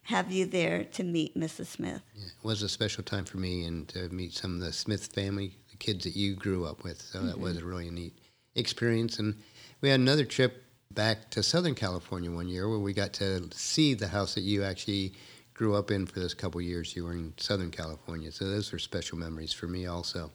have 0.03 0.31
you 0.31 0.45
there 0.45 0.83
to 0.85 1.03
meet 1.03 1.37
Mrs. 1.37 1.67
Smith. 1.67 2.01
Yeah, 2.15 2.25
it 2.25 2.43
was 2.43 2.63
a 2.63 2.69
special 2.69 3.03
time 3.03 3.25
for 3.25 3.37
me 3.37 3.65
and 3.65 3.87
to 3.89 4.09
meet 4.09 4.33
some 4.33 4.55
of 4.55 4.61
the 4.61 4.73
Smith 4.73 5.07
family, 5.07 5.55
the 5.71 5.77
kids 5.77 6.03
that 6.03 6.15
you 6.15 6.35
grew 6.35 6.65
up 6.65 6.83
with. 6.83 7.01
So 7.01 7.19
that 7.21 7.39
was 7.39 7.57
mm-hmm. 7.57 7.65
a 7.65 7.69
really 7.69 7.89
neat 7.89 8.17
experience. 8.55 9.19
And 9.19 9.35
we 9.81 9.89
had 9.89 9.99
another 9.99 10.25
trip 10.25 10.63
back 10.91 11.29
to 11.31 11.43
Southern 11.43 11.75
California 11.75 12.31
one 12.31 12.47
year 12.47 12.67
where 12.67 12.79
we 12.79 12.93
got 12.93 13.13
to 13.13 13.47
see 13.53 13.93
the 13.93 14.07
house 14.07 14.33
that 14.35 14.41
you 14.41 14.63
actually 14.63 15.13
grew 15.53 15.75
up 15.75 15.91
in 15.91 16.05
for 16.05 16.19
those 16.19 16.33
couple 16.33 16.61
years 16.61 16.95
you 16.95 17.03
were 17.03 17.11
in 17.11 17.33
Southern 17.37 17.69
California. 17.69 18.31
So 18.31 18.45
those 18.45 18.71
were 18.71 18.79
special 18.79 19.17
memories 19.17 19.53
for 19.53 19.67
me 19.67 19.87
also. 19.87 20.31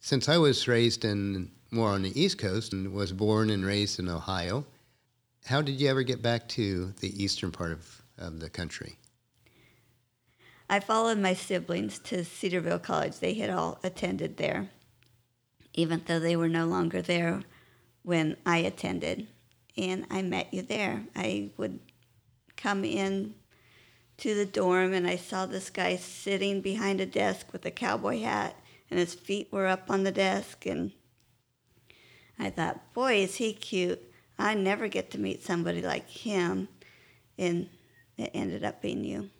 Since 0.00 0.28
I 0.28 0.38
was 0.38 0.68
raised 0.68 1.04
in 1.04 1.50
more 1.70 1.90
on 1.90 2.02
the 2.02 2.20
East 2.20 2.38
Coast 2.38 2.72
and 2.72 2.92
was 2.92 3.12
born 3.12 3.50
and 3.50 3.64
raised 3.64 3.98
in 3.98 4.08
Ohio, 4.08 4.64
how 5.46 5.60
did 5.60 5.80
you 5.80 5.88
ever 5.88 6.02
get 6.02 6.22
back 6.22 6.48
to 6.50 6.92
the 7.00 7.22
eastern 7.22 7.50
part 7.50 7.72
of, 7.72 8.02
of 8.16 8.40
the 8.40 8.48
country? 8.48 8.96
I 10.70 10.80
followed 10.80 11.18
my 11.18 11.34
siblings 11.34 11.98
to 12.00 12.24
Cedarville 12.24 12.78
College. 12.78 13.18
They 13.18 13.34
had 13.34 13.50
all 13.50 13.78
attended 13.82 14.36
there, 14.36 14.70
even 15.74 16.02
though 16.06 16.20
they 16.20 16.36
were 16.36 16.48
no 16.48 16.66
longer 16.66 17.02
there 17.02 17.42
when 18.02 18.36
I 18.44 18.58
attended. 18.58 19.26
And 19.76 20.06
I 20.10 20.22
met 20.22 20.52
you 20.52 20.62
there. 20.62 21.04
I 21.16 21.50
would 21.56 21.78
come 22.56 22.84
in 22.84 23.34
to 24.18 24.34
the 24.34 24.46
dorm 24.46 24.92
and 24.92 25.06
I 25.06 25.16
saw 25.16 25.46
this 25.46 25.70
guy 25.70 25.96
sitting 25.96 26.60
behind 26.60 27.00
a 27.00 27.06
desk 27.06 27.52
with 27.52 27.64
a 27.64 27.70
cowboy 27.70 28.20
hat 28.20 28.56
and 28.90 28.98
his 28.98 29.14
feet 29.14 29.48
were 29.52 29.66
up 29.66 29.90
on 29.90 30.04
the 30.04 30.12
desk 30.12 30.66
and 30.66 30.92
I 32.38 32.50
thought, 32.50 32.92
boy, 32.94 33.16
is 33.22 33.36
he 33.36 33.52
cute. 33.52 34.00
I 34.38 34.54
never 34.54 34.86
get 34.88 35.10
to 35.12 35.18
meet 35.18 35.42
somebody 35.42 35.82
like 35.82 36.08
him. 36.08 36.68
And 37.36 37.68
it 38.16 38.30
ended 38.34 38.64
up 38.64 38.80
being 38.80 39.04
you. 39.04 39.30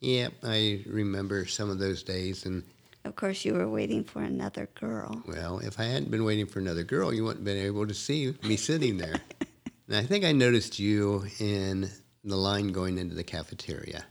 Yeah, 0.00 0.28
I 0.42 0.82
remember 0.86 1.46
some 1.46 1.70
of 1.70 1.78
those 1.78 2.02
days, 2.02 2.44
and 2.44 2.64
Of 3.04 3.14
course, 3.14 3.44
you 3.44 3.54
were 3.54 3.68
waiting 3.68 4.02
for 4.02 4.20
another 4.20 4.68
girl. 4.74 5.22
well, 5.26 5.60
if 5.60 5.78
I 5.78 5.84
hadn't 5.84 6.10
been 6.10 6.24
waiting 6.24 6.46
for 6.46 6.58
another 6.58 6.82
girl, 6.82 7.14
you 7.14 7.22
wouldn't 7.22 7.46
have 7.46 7.54
been 7.54 7.64
able 7.64 7.86
to 7.86 7.94
see 7.94 8.34
me 8.42 8.56
sitting 8.56 8.96
there. 8.98 9.14
and 9.88 9.96
I 9.96 10.02
think 10.02 10.24
I 10.24 10.32
noticed 10.32 10.80
you 10.80 11.24
in 11.38 11.88
the 12.24 12.36
line 12.36 12.72
going 12.72 12.98
into 12.98 13.14
the 13.14 13.22
cafeteria, 13.22 14.04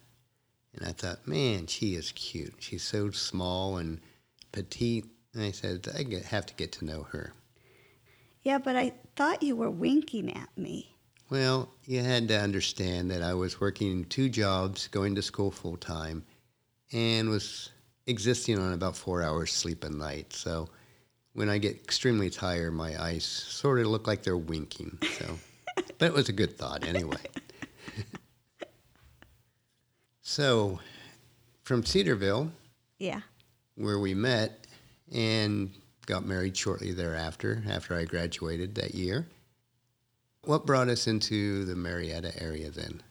and 0.73 0.87
I 0.87 0.93
thought, 0.93 1.27
man, 1.27 1.67
she 1.67 1.95
is 1.95 2.13
cute. 2.13 2.55
She's 2.59 2.83
so 2.83 3.11
small 3.11 3.75
and 3.75 3.99
petite. 4.51 5.05
And 5.33 5.43
I 5.43 5.51
said, 5.51 5.87
I 5.95 6.03
have 6.27 6.45
to 6.47 6.53
get 6.55 6.71
to 6.73 6.85
know 6.85 7.03
her. 7.11 7.33
Yeah, 8.43 8.57
but 8.57 8.75
I 8.75 8.93
thought 9.15 9.43
you 9.43 9.55
were 9.55 9.69
winking 9.69 10.35
at 10.35 10.49
me. 10.57 10.95
Well, 11.29 11.69
you 11.85 12.01
had 12.01 12.27
to 12.27 12.39
understand 12.39 13.09
that 13.11 13.21
I 13.21 13.33
was 13.33 13.61
working 13.61 14.03
two 14.05 14.27
jobs, 14.27 14.87
going 14.87 15.15
to 15.15 15.21
school 15.21 15.51
full 15.51 15.77
time, 15.77 16.25
and 16.91 17.29
was 17.29 17.69
existing 18.07 18.59
on 18.59 18.73
about 18.73 18.97
four 18.97 19.23
hours 19.23 19.53
sleep 19.53 19.85
a 19.85 19.89
night. 19.89 20.33
So 20.33 20.67
when 21.33 21.49
I 21.49 21.57
get 21.57 21.75
extremely 21.75 22.29
tired, 22.29 22.73
my 22.73 23.01
eyes 23.01 23.23
sort 23.23 23.79
of 23.79 23.87
look 23.87 24.07
like 24.07 24.23
they're 24.23 24.35
winking. 24.35 24.97
So, 25.17 25.37
but 25.97 26.07
it 26.07 26.13
was 26.13 26.27
a 26.27 26.33
good 26.33 26.57
thought 26.57 26.85
anyway. 26.85 27.15
so, 30.21 30.79
from 31.63 31.85
Cedarville, 31.85 32.51
Yeah. 32.99 33.21
Where 33.81 33.99
we 33.99 34.13
met 34.13 34.67
and 35.11 35.71
got 36.05 36.25
married 36.25 36.55
shortly 36.55 36.91
thereafter, 36.91 37.63
after 37.67 37.95
I 37.95 38.05
graduated 38.05 38.75
that 38.75 38.93
year. 38.93 39.27
What 40.43 40.65
brought 40.65 40.87
us 40.87 41.07
into 41.07 41.65
the 41.65 41.75
Marietta 41.75 42.31
area 42.41 42.69
then? 42.69 43.01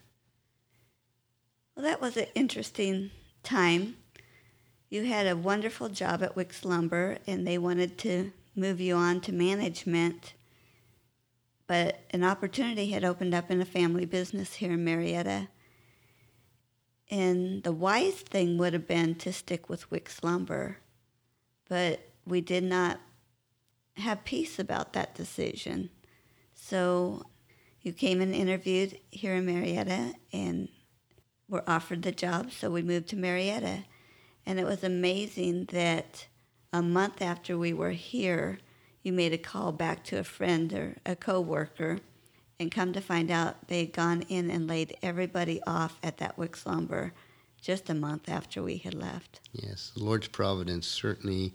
Well, 1.74 1.84
that 1.84 2.00
was 2.00 2.16
an 2.16 2.26
interesting 2.34 3.10
time. 3.42 3.96
You 4.88 5.04
had 5.04 5.26
a 5.26 5.36
wonderful 5.36 5.88
job 5.88 6.22
at 6.22 6.36
Wickes 6.36 6.64
Lumber, 6.64 7.18
and 7.26 7.46
they 7.46 7.58
wanted 7.58 7.98
to 7.98 8.32
move 8.54 8.80
you 8.80 8.94
on 8.94 9.20
to 9.22 9.32
management. 9.32 10.34
But 11.66 12.00
an 12.10 12.22
opportunity 12.22 12.90
had 12.90 13.04
opened 13.04 13.34
up 13.34 13.50
in 13.50 13.60
a 13.60 13.64
family 13.64 14.04
business 14.04 14.54
here 14.54 14.72
in 14.72 14.84
Marietta. 14.84 15.48
And 17.10 17.62
the 17.64 17.72
wise 17.72 18.20
thing 18.20 18.56
would 18.58 18.72
have 18.72 18.86
been 18.86 19.16
to 19.16 19.32
stick 19.32 19.68
with 19.68 19.90
Wickes 19.90 20.22
Lumber. 20.22 20.78
But 21.68 22.08
we 22.24 22.40
did 22.40 22.64
not 22.64 23.00
have 23.96 24.24
peace 24.24 24.58
about 24.58 24.92
that 24.92 25.14
decision. 25.14 25.90
So 26.54 27.24
you 27.82 27.92
came 27.92 28.20
and 28.20 28.34
interviewed 28.34 28.98
here 29.10 29.34
in 29.34 29.46
Marietta 29.46 30.14
and 30.32 30.68
were 31.48 31.64
offered 31.68 32.02
the 32.02 32.12
job, 32.12 32.52
so 32.52 32.70
we 32.70 32.82
moved 32.82 33.08
to 33.08 33.16
Marietta. 33.16 33.84
And 34.46 34.60
it 34.60 34.66
was 34.66 34.84
amazing 34.84 35.66
that 35.72 36.26
a 36.72 36.82
month 36.82 37.20
after 37.20 37.58
we 37.58 37.72
were 37.72 37.90
here, 37.90 38.60
you 39.02 39.12
made 39.12 39.32
a 39.32 39.38
call 39.38 39.72
back 39.72 40.04
to 40.04 40.18
a 40.18 40.24
friend 40.24 40.72
or 40.72 40.96
a 41.04 41.16
coworker, 41.16 41.98
and 42.60 42.70
come 42.70 42.92
to 42.92 43.00
find 43.00 43.30
out 43.30 43.66
they 43.68 43.80
had 43.80 43.92
gone 43.92 44.22
in 44.28 44.50
and 44.50 44.68
laid 44.68 44.96
everybody 45.02 45.60
off 45.66 45.98
at 46.02 46.18
that 46.18 46.36
Wickes 46.36 46.66
Lumber 46.66 47.12
just 47.60 47.88
a 47.88 47.94
month 47.94 48.28
after 48.28 48.62
we 48.62 48.76
had 48.76 48.94
left. 48.94 49.40
Yes, 49.52 49.92
the 49.96 50.04
Lord's 50.04 50.28
providence 50.28 50.86
certainly 50.86 51.54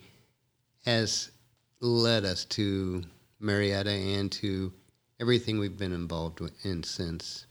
has 0.84 1.32
led 1.80 2.26
us 2.26 2.44
to 2.46 3.04
Marietta 3.40 3.92
and 3.92 4.32
to 4.32 4.74
everything 5.20 5.60
we've 5.60 5.78
been 5.78 5.94
involved 5.94 6.42
in 6.64 6.84
since. 6.84 7.46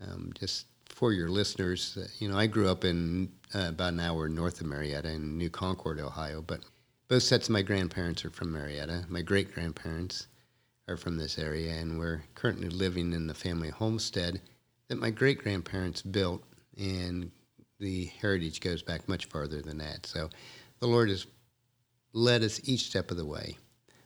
Um, 0.00 0.32
just 0.38 0.66
for 0.86 1.12
your 1.12 1.28
listeners, 1.28 1.96
uh, 2.00 2.06
you 2.18 2.28
know, 2.28 2.36
I 2.36 2.46
grew 2.46 2.68
up 2.68 2.84
in 2.84 3.32
uh, 3.54 3.68
about 3.68 3.94
an 3.94 4.00
hour 4.00 4.28
north 4.28 4.60
of 4.60 4.66
Marietta 4.66 5.10
in 5.10 5.38
New 5.38 5.50
Concord, 5.50 6.00
Ohio, 6.00 6.42
but 6.42 6.60
both 7.08 7.22
sets 7.22 7.48
of 7.48 7.52
my 7.52 7.62
grandparents 7.62 8.24
are 8.24 8.30
from 8.30 8.52
Marietta. 8.52 9.04
My 9.08 9.22
great 9.22 9.54
grandparents 9.54 10.26
are 10.88 10.96
from 10.96 11.16
this 11.16 11.38
area, 11.38 11.72
and 11.74 11.98
we're 11.98 12.22
currently 12.34 12.68
living 12.68 13.12
in 13.12 13.26
the 13.26 13.34
family 13.34 13.70
homestead 13.70 14.40
that 14.88 14.98
my 14.98 15.10
great 15.10 15.38
grandparents 15.38 16.02
built, 16.02 16.42
and 16.76 17.30
the 17.80 18.06
heritage 18.20 18.60
goes 18.60 18.82
back 18.82 19.08
much 19.08 19.26
farther 19.26 19.62
than 19.62 19.78
that. 19.78 20.06
So 20.06 20.28
the 20.80 20.86
Lord 20.86 21.08
has 21.08 21.26
led 22.12 22.42
us 22.42 22.60
each 22.68 22.86
step 22.86 23.10
of 23.10 23.16
the 23.16 23.24
way. 23.26 23.56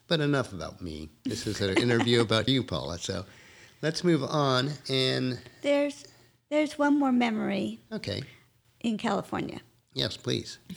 But 0.07 0.21
enough 0.21 0.53
about 0.53 0.81
me. 0.81 1.09
This 1.23 1.45
is 1.45 1.61
an 1.61 1.77
interview 1.77 2.21
about 2.27 2.47
you, 2.49 2.63
Paula. 2.63 2.97
So 2.97 3.25
let's 3.83 4.03
move 4.03 4.23
on. 4.23 4.71
And 4.89 5.39
There's 5.61 6.05
there's 6.49 6.79
one 6.79 6.97
more 6.97 7.11
memory 7.11 7.79
okay, 7.91 8.23
in 8.81 8.97
California. 8.97 9.59
yes, 9.93 10.17
please. 10.17 10.57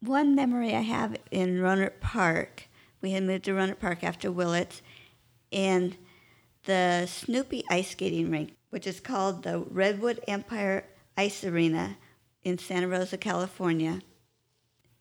One 0.00 0.34
memory 0.36 0.72
I 0.74 0.82
have 0.82 1.16
in 1.32 1.56
Rohnert 1.58 1.98
Park, 2.00 2.68
we 3.00 3.12
had 3.12 3.22
moved 3.22 3.44
to 3.44 3.52
Rohnert 3.52 3.78
Park 3.78 4.02
after 4.02 4.30
Willits, 4.30 4.82
and 5.52 5.96
the 6.64 7.06
Snoopy 7.06 7.64
ice 7.70 7.90
skating 7.90 8.30
rink, 8.30 8.54
which 8.70 8.86
is 8.86 9.00
called 9.00 9.42
the 9.42 9.58
Redwood 9.58 10.20
Empire 10.26 10.84
Ice 11.16 11.44
Arena 11.44 11.96
in 12.42 12.58
Santa 12.58 12.88
Rosa, 12.88 13.16
California. 13.16 14.00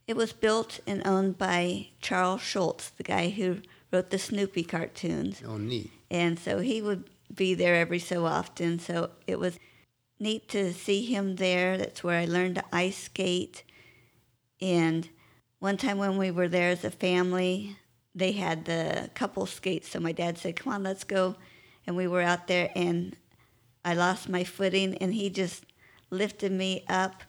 It 0.08 0.16
was 0.16 0.34
built 0.34 0.80
and 0.86 1.06
owned 1.06 1.38
by 1.38 1.88
Charles 2.00 2.42
Schulz, 2.42 2.92
the 2.92 3.04
guy 3.04 3.30
who 3.30 3.62
wrote 3.92 4.12
the 4.12 4.20
Snoopy 4.20 4.64
cartoons. 4.64 5.42
Oh, 5.46 5.58
neat. 5.58 5.92
And 6.12 6.38
so 6.38 6.60
he 6.60 6.82
would 6.82 7.10
be 7.34 7.56
there 7.56 7.76
every 7.76 8.00
so 8.00 8.26
often. 8.26 8.80
So 8.80 9.10
it 9.26 9.40
was 9.40 9.58
neat 10.20 10.48
to 10.50 10.74
see 10.74 11.04
him 11.04 11.38
there. 11.38 11.78
That's 11.78 12.04
where 12.04 12.20
I 12.20 12.26
learned 12.26 12.56
to 12.56 12.64
ice 12.72 12.98
skate. 12.98 13.64
And 14.62 15.10
one 15.60 15.78
time 15.78 15.98
when 15.98 16.18
we 16.18 16.30
were 16.32 16.48
there 16.48 16.70
as 16.70 16.86
a 16.86 16.92
family, 16.92 17.78
they 18.16 18.32
had 18.32 18.66
the 18.66 19.10
couple 19.14 19.46
skates. 19.46 19.90
So 19.90 20.00
my 20.00 20.14
dad 20.14 20.38
said, 20.38 20.56
Come 20.56 20.74
on, 20.74 20.84
let's 20.84 21.04
go. 21.04 21.36
And 21.86 21.96
we 21.96 22.08
were 22.08 22.22
out 22.22 22.48
there, 22.48 22.72
and 22.76 23.16
I 23.84 23.94
lost 23.94 24.30
my 24.30 24.44
footing, 24.44 24.96
and 24.98 25.14
he 25.14 25.30
just 25.30 25.66
lifted 26.10 26.52
me 26.52 26.84
up. 26.88 27.24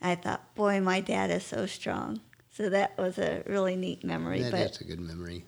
I 0.00 0.14
thought, 0.14 0.54
Boy, 0.54 0.80
my 0.80 1.00
dad 1.00 1.30
is 1.30 1.44
so 1.44 1.66
strong. 1.66 2.20
So 2.52 2.68
that 2.68 2.96
was 2.98 3.18
a 3.18 3.42
really 3.46 3.76
neat 3.76 4.04
memory. 4.04 4.42
That, 4.42 4.52
that's 4.52 4.80
a 4.80 4.84
good 4.84 5.00
memory. 5.00 5.44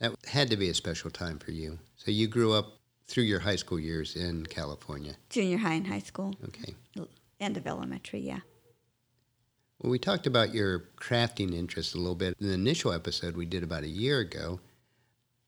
That 0.00 0.12
had 0.26 0.50
to 0.50 0.56
be 0.56 0.68
a 0.68 0.74
special 0.74 1.10
time 1.10 1.38
for 1.38 1.52
you. 1.52 1.78
So 1.96 2.10
you 2.10 2.26
grew 2.26 2.52
up 2.52 2.78
through 3.06 3.24
your 3.24 3.40
high 3.40 3.56
school 3.56 3.78
years 3.78 4.16
in 4.16 4.46
California. 4.46 5.14
junior 5.30 5.58
high 5.58 5.74
and 5.74 5.86
high 5.86 5.98
school, 6.00 6.34
Okay. 6.44 6.74
end 7.40 7.56
of 7.56 7.66
elementary, 7.66 8.20
yeah. 8.20 8.40
Well, 9.80 9.92
we 9.92 9.98
talked 10.00 10.26
about 10.26 10.54
your 10.54 10.88
crafting 10.96 11.54
interest 11.54 11.94
a 11.94 11.98
little 11.98 12.16
bit 12.16 12.36
in 12.40 12.48
the 12.48 12.54
initial 12.54 12.92
episode 12.92 13.36
we 13.36 13.46
did 13.46 13.62
about 13.62 13.84
a 13.84 13.88
year 13.88 14.18
ago. 14.18 14.58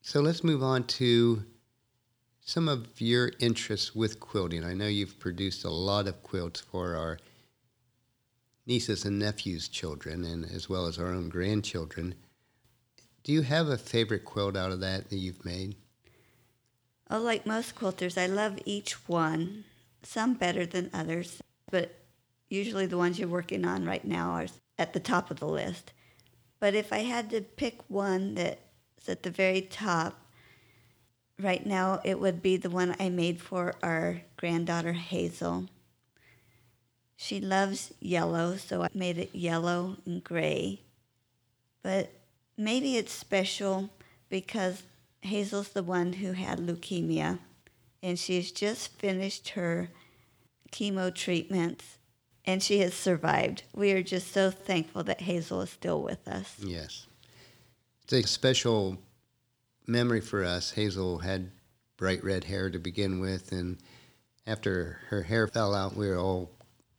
So 0.02 0.20
let's 0.20 0.44
move 0.44 0.62
on 0.62 0.84
to 0.84 1.44
some 2.40 2.68
of 2.68 3.00
your 3.00 3.32
interests 3.40 3.94
with 3.94 4.20
quilting. 4.20 4.64
I 4.64 4.72
know 4.72 4.86
you've 4.86 5.18
produced 5.18 5.64
a 5.64 5.70
lot 5.70 6.06
of 6.06 6.22
quilts 6.22 6.60
for 6.60 6.94
our 6.94 7.18
nieces 8.66 9.04
and 9.04 9.18
nephews' 9.18 9.68
children, 9.68 10.24
and 10.24 10.44
as 10.44 10.68
well 10.68 10.86
as 10.86 10.96
our 10.98 11.08
own 11.08 11.28
grandchildren. 11.28 12.14
Do 13.24 13.32
you 13.32 13.42
have 13.42 13.68
a 13.68 13.76
favorite 13.76 14.24
quilt 14.24 14.56
out 14.56 14.70
of 14.70 14.80
that 14.80 15.10
that 15.10 15.16
you've 15.16 15.44
made? 15.44 15.74
Oh, 17.10 17.18
like 17.18 17.44
most 17.44 17.74
quilters, 17.74 18.16
I 18.16 18.26
love 18.26 18.60
each 18.64 19.08
one, 19.08 19.64
some 20.04 20.34
better 20.34 20.64
than 20.64 20.88
others, 20.94 21.42
but 21.70 21.99
usually 22.50 22.84
the 22.84 22.98
ones 22.98 23.18
you're 23.18 23.28
working 23.28 23.64
on 23.64 23.86
right 23.86 24.04
now 24.04 24.32
are 24.32 24.46
at 24.78 24.92
the 24.92 25.00
top 25.00 25.30
of 25.30 25.40
the 25.40 25.48
list. 25.48 25.92
But 26.58 26.74
if 26.74 26.92
I 26.92 26.98
had 26.98 27.30
to 27.30 27.40
pick 27.40 27.78
one 27.88 28.34
that's 28.34 29.08
at 29.08 29.22
the 29.22 29.30
very 29.30 29.62
top, 29.62 30.20
right 31.38 31.64
now 31.64 32.00
it 32.04 32.20
would 32.20 32.42
be 32.42 32.58
the 32.58 32.68
one 32.68 32.94
I 33.00 33.08
made 33.08 33.40
for 33.40 33.74
our 33.82 34.20
granddaughter 34.36 34.92
Hazel. 34.92 35.68
She 37.16 37.40
loves 37.40 37.92
yellow, 38.00 38.56
so 38.56 38.82
I 38.82 38.88
made 38.94 39.18
it 39.18 39.34
yellow 39.34 39.96
and 40.04 40.24
gray. 40.24 40.80
But 41.82 42.12
maybe 42.56 42.96
it's 42.96 43.12
special 43.12 43.90
because 44.28 44.82
Hazel's 45.22 45.68
the 45.68 45.82
one 45.82 46.14
who 46.14 46.32
had 46.32 46.58
leukemia, 46.58 47.38
and 48.02 48.18
she's 48.18 48.50
just 48.52 48.98
finished 48.98 49.50
her 49.50 49.90
chemo 50.72 51.14
treatments, 51.14 51.98
and 52.50 52.60
she 52.60 52.80
has 52.80 52.94
survived. 52.94 53.62
We 53.74 53.92
are 53.92 54.02
just 54.02 54.32
so 54.32 54.50
thankful 54.50 55.04
that 55.04 55.20
Hazel 55.20 55.60
is 55.60 55.70
still 55.70 56.02
with 56.02 56.26
us. 56.26 56.56
Yes. 56.58 57.06
It's 58.02 58.12
a 58.12 58.22
special 58.24 58.98
memory 59.86 60.20
for 60.20 60.44
us. 60.44 60.72
Hazel 60.72 61.18
had 61.18 61.52
bright 61.96 62.24
red 62.24 62.42
hair 62.42 62.68
to 62.68 62.78
begin 62.80 63.20
with, 63.20 63.52
and 63.52 63.78
after 64.48 64.98
her 65.10 65.22
hair 65.22 65.46
fell 65.46 65.76
out, 65.76 65.94
we 65.94 66.08
were 66.08 66.18
all 66.18 66.50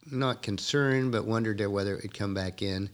not 0.10 0.42
concerned, 0.42 1.12
but 1.12 1.26
wondered 1.26 1.60
whether 1.68 1.98
it 1.98 2.04
would 2.04 2.14
come 2.14 2.34
back 2.34 2.62
in 2.62 2.90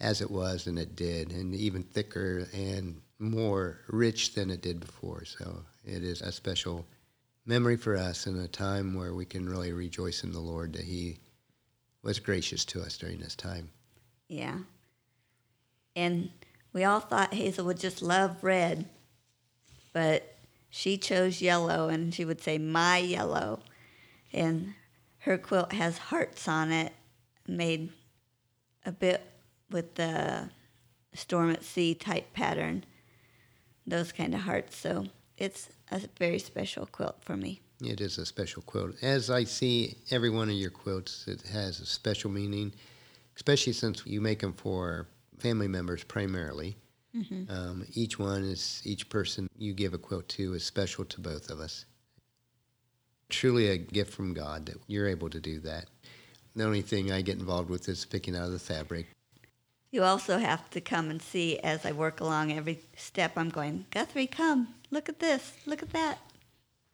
as 0.00 0.22
it 0.22 0.30
was, 0.30 0.66
and 0.66 0.78
it 0.78 0.96
did, 0.96 1.30
and 1.32 1.54
even 1.54 1.82
thicker 1.82 2.48
and 2.54 3.02
more 3.18 3.80
rich 3.88 4.32
than 4.34 4.48
it 4.48 4.62
did 4.62 4.80
before. 4.80 5.26
So 5.26 5.62
it 5.84 6.02
is 6.02 6.22
a 6.22 6.32
special 6.32 6.86
memory 7.44 7.76
for 7.76 7.96
us 7.96 8.26
and 8.26 8.40
a 8.40 8.48
time 8.48 8.94
where 8.94 9.12
we 9.12 9.26
can 9.26 9.46
really 9.46 9.72
rejoice 9.72 10.24
in 10.24 10.32
the 10.32 10.40
Lord 10.40 10.72
that 10.72 10.84
He 10.84 11.18
was 12.02 12.18
gracious 12.18 12.64
to 12.66 12.80
us 12.80 12.96
during 12.96 13.18
this 13.18 13.34
time. 13.34 13.70
Yeah. 14.28 14.58
And 15.96 16.30
we 16.72 16.84
all 16.84 17.00
thought 17.00 17.34
Hazel 17.34 17.66
would 17.66 17.80
just 17.80 18.02
love 18.02 18.42
red, 18.42 18.88
but 19.92 20.36
she 20.70 20.96
chose 20.98 21.40
yellow, 21.40 21.88
and 21.88 22.14
she 22.14 22.24
would 22.24 22.40
say, 22.40 22.58
My 22.58 22.98
yellow. 22.98 23.60
And 24.32 24.74
her 25.20 25.38
quilt 25.38 25.72
has 25.72 25.98
hearts 25.98 26.46
on 26.46 26.70
it, 26.70 26.92
made 27.46 27.90
a 28.84 28.92
bit 28.92 29.22
with 29.70 29.94
the 29.94 30.50
storm 31.14 31.50
at 31.50 31.64
sea 31.64 31.94
type 31.94 32.32
pattern, 32.32 32.84
those 33.86 34.12
kind 34.12 34.34
of 34.34 34.40
hearts. 34.40 34.76
So 34.76 35.06
it's 35.36 35.70
a 35.90 36.02
very 36.18 36.38
special 36.38 36.86
quilt 36.86 37.16
for 37.20 37.36
me. 37.36 37.60
It 37.80 38.00
is 38.00 38.18
a 38.18 38.26
special 38.26 38.62
quilt. 38.62 38.96
As 39.02 39.30
I 39.30 39.44
see 39.44 39.96
every 40.10 40.30
one 40.30 40.48
of 40.48 40.56
your 40.56 40.70
quilts, 40.70 41.28
it 41.28 41.42
has 41.42 41.80
a 41.80 41.86
special 41.86 42.30
meaning, 42.30 42.72
especially 43.36 43.72
since 43.72 44.04
you 44.04 44.20
make 44.20 44.40
them 44.40 44.52
for 44.52 45.06
family 45.38 45.68
members 45.68 46.02
primarily. 46.02 46.76
Mm-hmm. 47.16 47.50
Um, 47.50 47.86
each 47.94 48.18
one 48.18 48.42
is, 48.42 48.82
each 48.84 49.08
person 49.08 49.48
you 49.56 49.72
give 49.72 49.94
a 49.94 49.98
quilt 49.98 50.28
to 50.30 50.54
is 50.54 50.64
special 50.64 51.04
to 51.06 51.20
both 51.20 51.50
of 51.50 51.60
us. 51.60 51.84
Truly 53.28 53.68
a 53.68 53.78
gift 53.78 54.12
from 54.12 54.34
God 54.34 54.66
that 54.66 54.76
you're 54.86 55.08
able 55.08 55.30
to 55.30 55.40
do 55.40 55.60
that. 55.60 55.86
The 56.56 56.64
only 56.64 56.82
thing 56.82 57.12
I 57.12 57.20
get 57.20 57.38
involved 57.38 57.70
with 57.70 57.88
is 57.88 58.04
picking 58.04 58.34
out 58.34 58.46
of 58.46 58.52
the 58.52 58.58
fabric. 58.58 59.06
You 59.90 60.02
also 60.02 60.38
have 60.38 60.68
to 60.70 60.80
come 60.80 61.10
and 61.10 61.22
see 61.22 61.58
as 61.60 61.86
I 61.86 61.92
work 61.92 62.20
along 62.20 62.52
every 62.52 62.80
step. 62.96 63.38
I'm 63.38 63.48
going, 63.48 63.86
Guthrie, 63.90 64.26
come, 64.26 64.74
look 64.90 65.08
at 65.08 65.20
this, 65.20 65.52
look 65.64 65.82
at 65.82 65.90
that. 65.92 66.18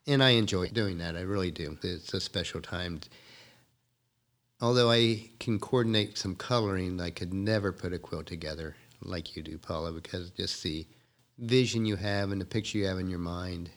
And 0.07 0.23
I 0.23 0.31
enjoy 0.31 0.69
doing 0.69 0.99
that. 0.99 1.17
I 1.17 1.23
really 1.23 1.51
do. 1.51 1.79
It's 1.83 2.12
a 2.12 2.21
special 2.21 2.61
time. 2.61 3.01
Although 4.61 4.90
I 4.90 5.31
can 5.40 5.59
coordinate 5.59 6.19
some 6.19 6.35
coloring, 6.35 7.01
I 7.01 7.11
could 7.11 7.33
never 7.33 7.73
put 7.73 7.93
a 7.93 7.99
quilt 7.99 8.27
together 8.27 8.77
like 9.03 9.37
you 9.37 9.43
do, 9.43 9.59
Paula, 9.59 9.93
because 9.93 10.31
just 10.31 10.62
the 10.62 10.87
vision 11.38 11.85
you 11.85 11.97
have 11.97 12.33
and 12.33 12.40
the 12.40 12.45
picture 12.47 12.79
you 12.79 12.87
have 12.87 12.99
in 12.99 13.09
your 13.09 13.19
mind. 13.19 13.71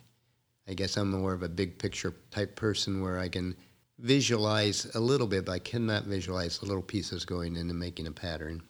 I 0.68 0.74
guess 0.74 0.98
I'm 0.98 1.12
more 1.12 1.34
of 1.34 1.44
a 1.44 1.50
big 1.50 1.80
picture 1.80 2.14
type 2.30 2.56
person 2.56 3.02
where 3.02 3.20
I 3.20 3.30
can 3.30 3.56
visualize 4.00 4.86
a 4.96 5.00
little 5.00 5.28
bit, 5.28 5.46
but 5.46 5.54
I 5.54 5.60
cannot 5.60 6.04
visualize 6.04 6.60
the 6.60 6.66
little 6.66 6.84
pieces 6.84 7.26
going 7.26 7.56
into 7.56 7.74
making 7.74 8.06
a 8.06 8.12
pattern. 8.12 8.62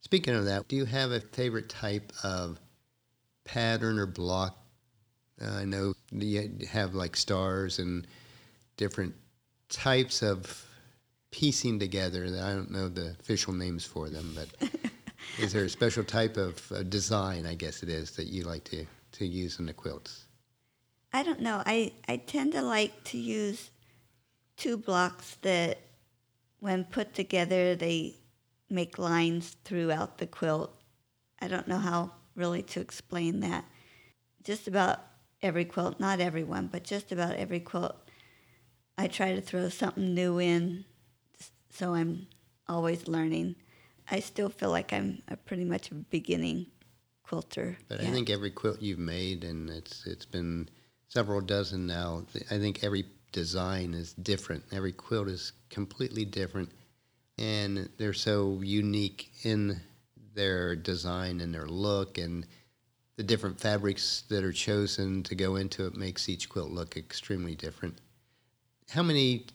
Speaking 0.00 0.34
of 0.34 0.44
that, 0.44 0.68
do 0.68 0.76
you 0.76 0.84
have 0.84 1.12
a 1.12 1.20
favorite 1.20 1.68
type 1.68 2.12
of 2.22 2.58
pattern 3.44 3.98
or 3.98 4.06
block? 4.06 4.58
Uh, 5.40 5.50
I 5.50 5.64
know 5.64 5.94
you 6.12 6.50
have 6.70 6.94
like 6.94 7.16
stars 7.16 7.78
and 7.78 8.06
different 8.76 9.14
types 9.68 10.22
of 10.22 10.64
piecing 11.30 11.78
together. 11.78 12.24
I 12.24 12.52
don't 12.52 12.70
know 12.70 12.88
the 12.88 13.16
official 13.20 13.52
names 13.52 13.84
for 13.84 14.08
them, 14.08 14.34
but 14.34 14.70
is 15.38 15.52
there 15.52 15.64
a 15.64 15.68
special 15.68 16.04
type 16.04 16.36
of 16.36 16.72
uh, 16.72 16.82
design, 16.84 17.46
I 17.46 17.54
guess 17.54 17.82
it 17.82 17.88
is, 17.88 18.12
that 18.12 18.28
you 18.28 18.44
like 18.44 18.64
to, 18.64 18.86
to 19.12 19.26
use 19.26 19.58
in 19.58 19.66
the 19.66 19.72
quilts? 19.72 20.26
I 21.12 21.22
don't 21.22 21.40
know. 21.40 21.62
I, 21.64 21.92
I 22.08 22.16
tend 22.16 22.52
to 22.52 22.62
like 22.62 23.04
to 23.04 23.18
use 23.18 23.70
two 24.56 24.76
blocks 24.76 25.36
that, 25.42 25.80
when 26.60 26.84
put 26.84 27.14
together, 27.14 27.76
they 27.76 28.14
make 28.70 28.98
lines 28.98 29.56
throughout 29.64 30.18
the 30.18 30.26
quilt. 30.26 30.72
I 31.40 31.48
don't 31.48 31.68
know 31.68 31.78
how 31.78 32.12
really 32.34 32.62
to 32.62 32.80
explain 32.80 33.40
that. 33.40 33.64
Just 34.42 34.66
about 34.66 35.00
every 35.42 35.64
quilt, 35.64 36.00
not 36.00 36.20
everyone, 36.20 36.68
but 36.68 36.84
just 36.84 37.12
about 37.12 37.36
every 37.36 37.60
quilt, 37.60 37.96
I 38.98 39.08
try 39.08 39.34
to 39.34 39.40
throw 39.40 39.68
something 39.68 40.14
new 40.14 40.38
in 40.38 40.84
so 41.76 41.94
I'm 41.94 42.26
always 42.68 43.06
learning. 43.06 43.56
I 44.10 44.20
still 44.20 44.48
feel 44.48 44.70
like 44.70 44.92
I'm 44.92 45.22
a 45.28 45.36
pretty 45.36 45.64
much 45.64 45.90
a 45.90 45.94
beginning 45.94 46.66
quilter. 47.22 47.76
But 47.88 48.00
yeah. 48.00 48.08
I 48.08 48.10
think 48.12 48.30
every 48.30 48.50
quilt 48.50 48.80
you've 48.80 48.98
made, 48.98 49.44
and 49.44 49.68
it's 49.68 50.06
it's 50.06 50.24
been 50.24 50.68
several 51.08 51.40
dozen 51.40 51.86
now. 51.86 52.24
I 52.50 52.58
think 52.58 52.82
every 52.82 53.04
design 53.32 53.94
is 53.94 54.14
different. 54.14 54.64
Every 54.72 54.92
quilt 54.92 55.28
is 55.28 55.52
completely 55.68 56.24
different, 56.24 56.70
and 57.36 57.88
they're 57.98 58.14
so 58.14 58.60
unique 58.62 59.32
in 59.42 59.80
their 60.34 60.76
design 60.76 61.40
and 61.40 61.52
their 61.52 61.66
look, 61.66 62.16
and 62.16 62.46
the 63.16 63.22
different 63.22 63.58
fabrics 63.58 64.22
that 64.28 64.44
are 64.44 64.52
chosen 64.52 65.22
to 65.24 65.34
go 65.34 65.56
into 65.56 65.86
it 65.86 65.96
makes 65.96 66.28
each 66.28 66.48
quilt 66.48 66.70
look 66.70 66.96
extremely 66.96 67.54
different. 67.54 67.98
How 68.90 69.02
many 69.02 69.46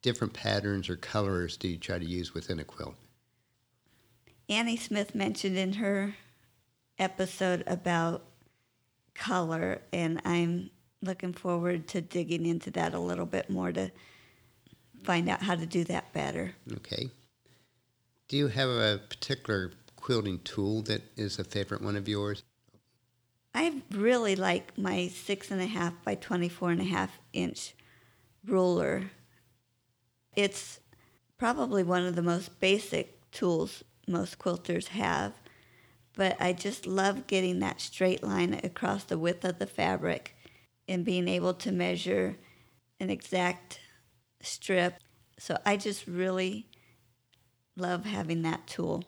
different 0.00 0.32
patterns 0.32 0.88
or 0.88 0.96
colors 0.96 1.56
do 1.56 1.68
you 1.68 1.78
try 1.78 1.98
to 1.98 2.04
use 2.04 2.34
within 2.34 2.58
a 2.58 2.64
quilt? 2.64 2.96
Annie 4.48 4.76
Smith 4.76 5.14
mentioned 5.14 5.56
in 5.56 5.74
her 5.74 6.14
episode 6.98 7.64
about 7.66 8.24
color, 9.14 9.80
and 9.92 10.20
I'm 10.24 10.70
looking 11.02 11.32
forward 11.32 11.88
to 11.88 12.00
digging 12.00 12.46
into 12.46 12.70
that 12.72 12.94
a 12.94 12.98
little 12.98 13.26
bit 13.26 13.50
more 13.50 13.72
to 13.72 13.90
find 15.04 15.28
out 15.28 15.42
how 15.42 15.54
to 15.54 15.66
do 15.66 15.84
that 15.84 16.12
better. 16.12 16.54
Okay. 16.72 17.10
Do 18.28 18.36
you 18.36 18.48
have 18.48 18.68
a 18.68 19.00
particular 19.08 19.72
quilting 19.96 20.40
tool 20.40 20.82
that 20.82 21.02
is 21.16 21.38
a 21.38 21.44
favorite 21.44 21.82
one 21.82 21.96
of 21.96 22.08
yours? 22.08 22.42
I 23.54 23.82
really 23.90 24.34
like 24.34 24.76
my 24.78 25.08
six 25.08 25.50
and 25.50 25.60
a 25.60 25.66
half 25.66 26.02
by 26.04 26.14
24 26.14 26.70
and 26.70 26.80
a 26.80 26.84
half 26.84 27.18
inch 27.32 27.74
ruler. 28.46 29.10
It's 30.34 30.80
probably 31.36 31.82
one 31.82 32.06
of 32.06 32.16
the 32.16 32.22
most 32.22 32.60
basic 32.60 33.30
tools 33.30 33.84
most 34.08 34.38
quilters 34.38 34.88
have, 34.88 35.34
but 36.14 36.36
I 36.40 36.52
just 36.52 36.86
love 36.86 37.26
getting 37.26 37.58
that 37.60 37.80
straight 37.80 38.22
line 38.22 38.58
across 38.64 39.04
the 39.04 39.18
width 39.18 39.44
of 39.44 39.58
the 39.58 39.66
fabric 39.66 40.34
and 40.88 41.04
being 41.04 41.28
able 41.28 41.54
to 41.54 41.72
measure 41.72 42.36
an 43.00 43.10
exact 43.10 43.80
strip. 44.40 44.94
So 45.38 45.58
I 45.64 45.76
just 45.76 46.06
really 46.06 46.66
love 47.76 48.04
having 48.04 48.42
that 48.42 48.66
tool. 48.66 49.04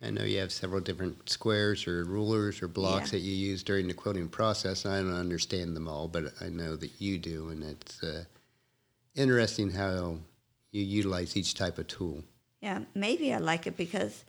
I 0.00 0.10
know 0.10 0.22
you 0.22 0.38
have 0.38 0.52
several 0.52 0.80
different 0.80 1.28
squares 1.28 1.86
or 1.88 2.04
rulers 2.04 2.62
or 2.62 2.68
blocks 2.68 3.12
Yeah. 3.12 3.18
that 3.18 3.24
you 3.24 3.32
use 3.34 3.62
during 3.64 3.88
the 3.88 3.94
quilting 3.94 4.28
process. 4.28 4.86
I 4.86 4.98
don't 5.00 5.12
understand 5.12 5.74
them 5.74 5.88
all, 5.88 6.06
but 6.06 6.32
I 6.40 6.48
know 6.48 6.76
that 6.76 7.00
you 7.00 7.18
do, 7.18 7.48
and 7.48 7.64
it's 7.64 8.02
uh, 8.02 8.24
interesting 9.16 9.70
how 9.72 10.18
you 10.70 10.82
utilize 10.82 11.36
each 11.36 11.54
type 11.54 11.78
of 11.78 11.88
tool. 11.88 12.22
Yeah, 12.60 12.80
maybe 12.94 13.32
I 13.32 13.38
like 13.38 13.66
it 13.66 13.76
because 13.76 14.24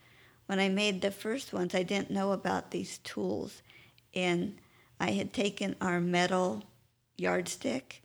when 0.48 0.60
I 0.60 0.70
made 0.70 1.02
the 1.02 1.12
first 1.12 1.54
ones, 1.54 1.76
I 1.76 1.84
didn't 1.84 2.10
know 2.10 2.32
about 2.32 2.72
these 2.72 2.98
tools. 3.00 3.62
And 4.16 4.58
I 5.00 5.12
had 5.12 5.34
taken 5.34 5.76
our 5.82 6.00
metal 6.02 6.64
yardstick 7.18 8.02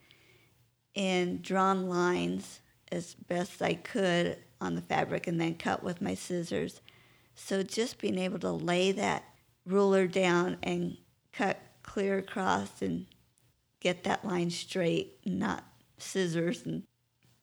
and 0.94 1.40
drawn 1.42 1.88
lines 1.88 2.60
as 2.92 3.14
best 3.14 3.62
I 3.62 3.74
could 3.74 4.38
on 4.60 4.74
the 4.74 4.82
fabric 4.82 5.26
and 5.26 5.40
then 5.40 5.54
cut 5.54 5.82
with 5.82 6.02
my 6.02 6.14
scissors. 6.14 6.80
So 7.34 7.62
just 7.62 7.98
being 7.98 8.18
able 8.18 8.38
to 8.40 8.50
lay 8.50 8.92
that 8.92 9.24
ruler 9.66 10.06
down 10.06 10.56
and 10.62 10.96
cut 11.32 11.58
clear 11.82 12.18
across 12.18 12.82
and 12.82 13.06
get 13.80 14.04
that 14.04 14.24
line 14.24 14.50
straight, 14.50 15.18
not 15.26 15.64
scissors, 15.98 16.64
and 16.64 16.84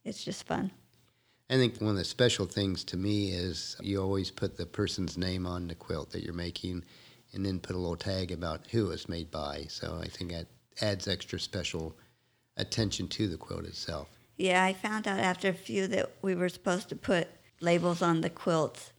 it's 0.03 0.23
just 0.23 0.45
fun. 0.45 0.71
I 1.49 1.55
think 1.55 1.79
one 1.79 1.91
of 1.91 1.97
the 1.97 2.05
special 2.05 2.45
things 2.45 2.83
to 2.85 2.97
me 2.97 3.31
is 3.31 3.75
you 3.81 4.01
always 4.01 4.31
put 4.31 4.57
the 4.57 4.65
person's 4.65 5.17
name 5.17 5.45
on 5.45 5.67
the 5.67 5.75
quilt 5.75 6.11
that 6.11 6.23
you're 6.23 6.33
making 6.33 6.83
and 7.33 7.45
then 7.45 7.59
put 7.59 7.75
a 7.75 7.79
little 7.79 7.97
tag 7.97 8.31
about 8.31 8.67
who 8.71 8.89
it's 8.91 9.09
made 9.09 9.29
by. 9.29 9.65
So 9.67 9.99
I 10.01 10.07
think 10.07 10.31
that 10.31 10.47
adds 10.81 11.07
extra 11.07 11.39
special 11.39 11.95
attention 12.57 13.07
to 13.09 13.27
the 13.27 13.37
quilt 13.37 13.65
itself. 13.65 14.07
Yeah, 14.37 14.63
I 14.63 14.73
found 14.73 15.07
out 15.07 15.19
after 15.19 15.49
a 15.49 15.53
few 15.53 15.87
that 15.87 16.11
we 16.21 16.35
were 16.35 16.49
supposed 16.49 16.89
to 16.89 16.95
put 16.95 17.27
labels 17.59 18.01
on 18.01 18.21
the 18.21 18.29
quilts, 18.29 18.91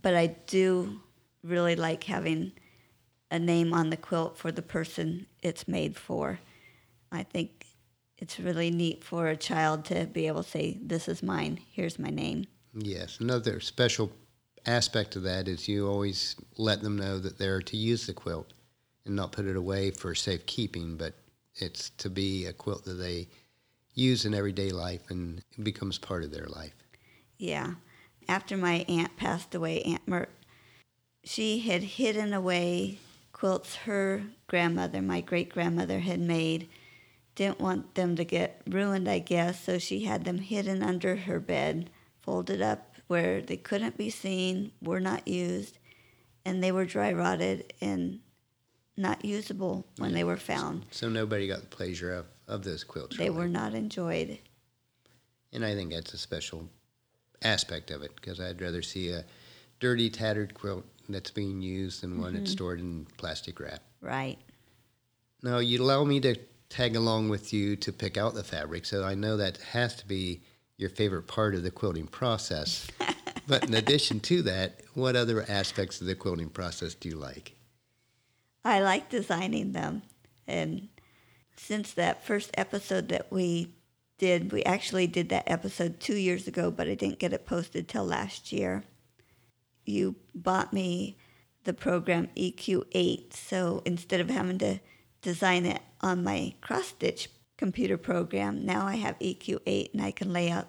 but 0.00 0.14
I 0.14 0.28
do 0.46 1.00
really 1.42 1.76
like 1.76 2.04
having 2.04 2.52
a 3.30 3.38
name 3.38 3.72
on 3.72 3.90
the 3.90 3.96
quilt 3.96 4.36
for 4.36 4.52
the 4.52 4.62
person 4.62 5.26
it's 5.42 5.68
made 5.68 5.96
for. 5.96 6.40
I 7.12 7.22
think 7.22 7.66
it's 8.18 8.38
really 8.38 8.70
neat 8.70 9.02
for 9.02 9.28
a 9.28 9.36
child 9.36 9.84
to 9.86 10.06
be 10.06 10.26
able 10.26 10.42
to 10.42 10.50
say, 10.50 10.78
This 10.82 11.08
is 11.08 11.22
mine, 11.22 11.60
here's 11.72 11.98
my 11.98 12.10
name. 12.10 12.46
Yes, 12.74 13.18
another 13.20 13.60
special 13.60 14.12
aspect 14.66 15.16
of 15.16 15.22
that 15.22 15.48
is 15.48 15.68
you 15.68 15.88
always 15.88 16.36
let 16.56 16.82
them 16.82 16.96
know 16.96 17.18
that 17.18 17.38
they're 17.38 17.62
to 17.62 17.76
use 17.76 18.06
the 18.06 18.12
quilt 18.12 18.52
and 19.04 19.16
not 19.16 19.32
put 19.32 19.46
it 19.46 19.56
away 19.56 19.90
for 19.90 20.14
safekeeping, 20.14 20.96
but 20.96 21.14
it's 21.56 21.90
to 21.90 22.10
be 22.10 22.46
a 22.46 22.52
quilt 22.52 22.84
that 22.84 22.94
they 22.94 23.28
use 23.94 24.24
in 24.24 24.34
everyday 24.34 24.70
life 24.70 25.10
and 25.10 25.42
it 25.58 25.64
becomes 25.64 25.98
part 25.98 26.22
of 26.22 26.30
their 26.30 26.46
life. 26.46 26.74
Yeah. 27.38 27.74
After 28.30 28.56
my 28.56 28.84
aunt 28.88 29.16
passed 29.16 29.56
away, 29.56 29.82
Aunt 29.82 30.06
Mert, 30.06 30.30
she 31.24 31.58
had 31.58 31.82
hidden 31.82 32.32
away 32.32 33.00
quilts 33.32 33.74
her 33.74 34.22
grandmother, 34.46 35.02
my 35.02 35.20
great 35.20 35.48
grandmother, 35.48 35.98
had 35.98 36.20
made. 36.20 36.68
Didn't 37.34 37.58
want 37.58 37.96
them 37.96 38.14
to 38.14 38.24
get 38.24 38.62
ruined, 38.68 39.08
I 39.08 39.18
guess, 39.18 39.64
so 39.64 39.78
she 39.78 40.04
had 40.04 40.24
them 40.24 40.38
hidden 40.38 40.80
under 40.80 41.16
her 41.16 41.40
bed, 41.40 41.90
folded 42.20 42.62
up 42.62 42.94
where 43.08 43.40
they 43.40 43.56
couldn't 43.56 43.98
be 43.98 44.10
seen, 44.10 44.70
were 44.80 45.00
not 45.00 45.26
used, 45.26 45.78
and 46.44 46.62
they 46.62 46.70
were 46.70 46.84
dry 46.84 47.12
rotted 47.12 47.72
and 47.80 48.20
not 48.96 49.24
usable 49.24 49.84
when 49.98 50.12
they 50.12 50.22
were 50.22 50.36
found. 50.36 50.86
So 50.92 51.08
nobody 51.08 51.48
got 51.48 51.62
the 51.62 51.66
pleasure 51.66 52.12
of, 52.12 52.26
of 52.46 52.62
those 52.62 52.84
quilts. 52.84 53.16
They 53.16 53.24
really. 53.24 53.40
were 53.40 53.48
not 53.48 53.74
enjoyed. 53.74 54.38
And 55.52 55.64
I 55.64 55.74
think 55.74 55.92
that's 55.92 56.14
a 56.14 56.18
special 56.18 56.68
aspect 57.42 57.90
of 57.90 58.02
it 58.02 58.14
because 58.16 58.40
I'd 58.40 58.60
rather 58.60 58.82
see 58.82 59.10
a 59.10 59.24
dirty, 59.78 60.10
tattered 60.10 60.54
quilt 60.54 60.84
that's 61.08 61.30
being 61.30 61.60
used 61.60 62.02
than 62.02 62.20
one 62.20 62.34
that's 62.34 62.44
mm-hmm. 62.44 62.52
stored 62.52 62.80
in 62.80 63.06
plastic 63.16 63.58
wrap. 63.58 63.82
Right. 64.00 64.38
Now, 65.42 65.58
you 65.58 65.82
allow 65.82 66.04
me 66.04 66.20
to 66.20 66.36
tag 66.68 66.96
along 66.96 67.28
with 67.28 67.52
you 67.52 67.76
to 67.76 67.92
pick 67.92 68.16
out 68.16 68.34
the 68.34 68.44
fabric, 68.44 68.84
so 68.84 69.04
I 69.04 69.14
know 69.14 69.36
that 69.38 69.58
has 69.58 69.96
to 69.96 70.06
be 70.06 70.42
your 70.76 70.90
favorite 70.90 71.26
part 71.26 71.54
of 71.54 71.62
the 71.62 71.70
quilting 71.70 72.06
process. 72.06 72.86
but 73.46 73.64
in 73.64 73.74
addition 73.74 74.20
to 74.20 74.42
that, 74.42 74.80
what 74.94 75.16
other 75.16 75.44
aspects 75.48 76.00
of 76.00 76.06
the 76.06 76.14
quilting 76.14 76.50
process 76.50 76.94
do 76.94 77.08
you 77.08 77.16
like? 77.16 77.54
I 78.64 78.80
like 78.80 79.08
designing 79.08 79.72
them. 79.72 80.02
And 80.46 80.88
since 81.56 81.92
that 81.92 82.24
first 82.24 82.50
episode 82.54 83.08
that 83.08 83.30
we 83.30 83.68
did, 84.20 84.52
we 84.52 84.62
actually 84.64 85.06
did 85.06 85.30
that 85.30 85.50
episode 85.50 85.98
two 85.98 86.14
years 86.14 86.46
ago, 86.46 86.70
but 86.70 86.86
I 86.86 86.94
didn't 86.94 87.18
get 87.18 87.32
it 87.32 87.46
posted 87.46 87.88
till 87.88 88.04
last 88.04 88.52
year. 88.52 88.84
You 89.86 90.14
bought 90.34 90.74
me 90.74 91.16
the 91.64 91.72
program 91.72 92.28
EQ8, 92.36 93.32
so 93.32 93.80
instead 93.86 94.20
of 94.20 94.28
having 94.28 94.58
to 94.58 94.78
design 95.22 95.64
it 95.64 95.80
on 96.02 96.22
my 96.22 96.54
cross 96.60 96.88
stitch 96.88 97.30
computer 97.56 97.96
program, 97.96 98.66
now 98.66 98.86
I 98.86 98.96
have 98.96 99.18
EQ8 99.20 99.94
and 99.94 100.02
I 100.02 100.10
can 100.10 100.34
lay 100.34 100.50
out 100.50 100.68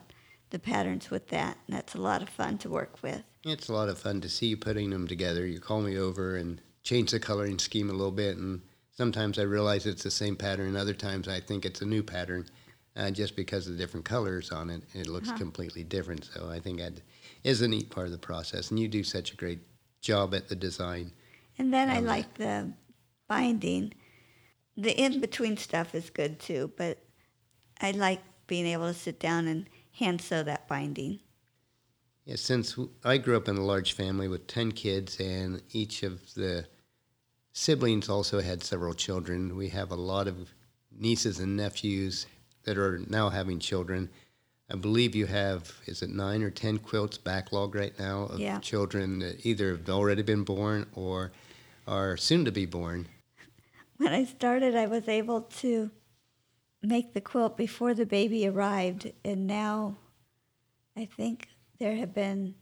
the 0.50 0.60
patterns 0.60 1.12
with 1.12 1.28
that. 1.28 1.58
And 1.68 1.76
that's 1.76 1.94
a 1.94 2.02
lot 2.02 2.22
of 2.22 2.30
fun 2.30 2.58
to 2.60 2.70
work 2.70 3.00
with. 3.04 3.22
It's 3.44 3.68
a 3.68 3.74
lot 3.74 3.90
of 3.90 4.00
fun 4.00 4.22
to 4.22 4.30
see 4.30 4.48
you 4.48 4.58
putting 4.58 4.92
them 4.92 5.08
together. 5.08 5.46
You 5.46 5.60
call 5.60 5.82
me 5.82 5.98
over 5.98 6.38
and 6.38 6.62
change 6.84 7.12
the 7.12 7.20
coloring 7.20 7.60
scheme 7.60 7.90
a 7.90 7.94
little 7.94 8.12
bit, 8.12 8.38
and 8.38 8.62
sometimes 8.92 9.38
I 9.38 9.44
realize 9.44 9.86
it's 9.86 10.04
the 10.04 10.12
same 10.12 10.38
pattern. 10.38 10.78
Other 10.78 10.94
times 10.94 11.28
I 11.28 11.42
think 11.42 11.66
it's 11.66 11.82
a 11.82 11.86
new 11.86 12.02
pattern, 12.02 12.48
uh, 12.96 13.12
just 13.12 13.36
because 13.36 13.68
of 13.68 13.74
the 13.74 13.78
different 13.78 14.06
colors 14.06 14.52
on 14.52 14.70
it. 14.70 14.84
It 14.94 15.08
looks 15.08 15.32
completely 15.32 15.84
different. 15.84 16.30
So 16.34 16.50
I 16.50 16.60
think 16.60 16.80
that 16.80 16.94
is 17.44 17.62
a 17.62 17.68
neat 17.68 17.90
part 17.90 18.06
of 18.06 18.12
the 18.12 18.18
process, 18.18 18.70
and 18.70 18.80
you 18.80 18.88
do 18.88 19.04
such 19.04 19.32
a 19.32 19.36
great 19.36 19.60
job 20.02 20.34
at 20.34 20.48
the 20.50 20.56
design. 20.56 21.12
And 21.58 21.74
then 21.74 21.90
I 21.90 21.98
Um, 21.98 22.06
like 22.06 22.34
the 22.36 22.74
binding. 23.28 23.94
The 24.78 24.98
in 25.00 25.20
between 25.22 25.58
stuff 25.58 25.94
is 25.94 26.10
good 26.10 26.40
too, 26.40 26.72
but 26.78 26.98
I 27.80 27.92
like 27.92 28.22
being 28.48 28.66
able 28.66 28.88
to 28.88 28.94
sit 28.94 29.20
down 29.20 29.48
and 29.48 29.68
hand 29.94 30.22
sew 30.22 30.44
that 30.44 30.68
binding. 30.68 31.20
Yeah, 32.26 32.36
since 32.36 32.78
I 33.04 33.18
grew 33.18 33.36
up 33.36 33.48
in 33.48 33.58
a 33.58 33.66
large 33.66 33.94
family 33.94 34.28
with 34.28 34.48
10 34.48 34.72
kids, 34.74 35.20
and 35.20 35.62
each 35.72 36.04
of 36.04 36.34
the 36.36 36.68
siblings 37.54 38.10
also 38.10 38.42
had 38.42 38.64
several 38.64 38.94
children, 38.94 39.56
we 39.56 39.70
have 39.70 39.92
a 39.92 39.96
lot 39.96 40.28
of 40.28 40.54
nieces 40.92 41.40
and 41.40 41.58
nephews 41.58 42.28
that 42.64 42.78
are 42.78 43.00
now 43.10 43.30
having 43.30 43.60
children. 43.60 44.10
I 44.70 44.76
believe 44.76 45.16
you 45.16 45.26
have, 45.26 45.74
is 45.86 46.02
it 46.02 46.10
nine 46.10 46.44
or 46.44 46.50
10 46.50 46.78
quilts 46.80 47.18
backlog 47.18 47.76
right 47.76 47.98
now 48.00 48.24
of 48.24 48.40
Yeah. 48.40 48.60
children 48.60 49.20
that 49.20 49.46
either 49.46 49.72
have 49.72 49.90
already 49.90 50.22
been 50.22 50.44
born 50.44 50.88
or 50.94 51.32
are 51.88 52.16
soon 52.16 52.46
to 52.46 52.52
be 52.52 52.66
born? 52.66 53.08
When 53.98 54.14
I 54.14 54.24
started, 54.24 54.76
I 54.76 54.86
was 54.88 55.08
able 55.08 55.42
to 55.42 55.92
make 56.82 57.14
the 57.14 57.22
quilt 57.22 57.58
before 57.58 57.94
the 57.94 58.06
baby 58.06 58.48
arrived, 58.48 59.12
and 59.26 59.46
now 59.46 59.98
I 60.96 61.06
think 61.06 61.48
there 61.80 61.96
have 61.96 62.14
been, 62.14 62.56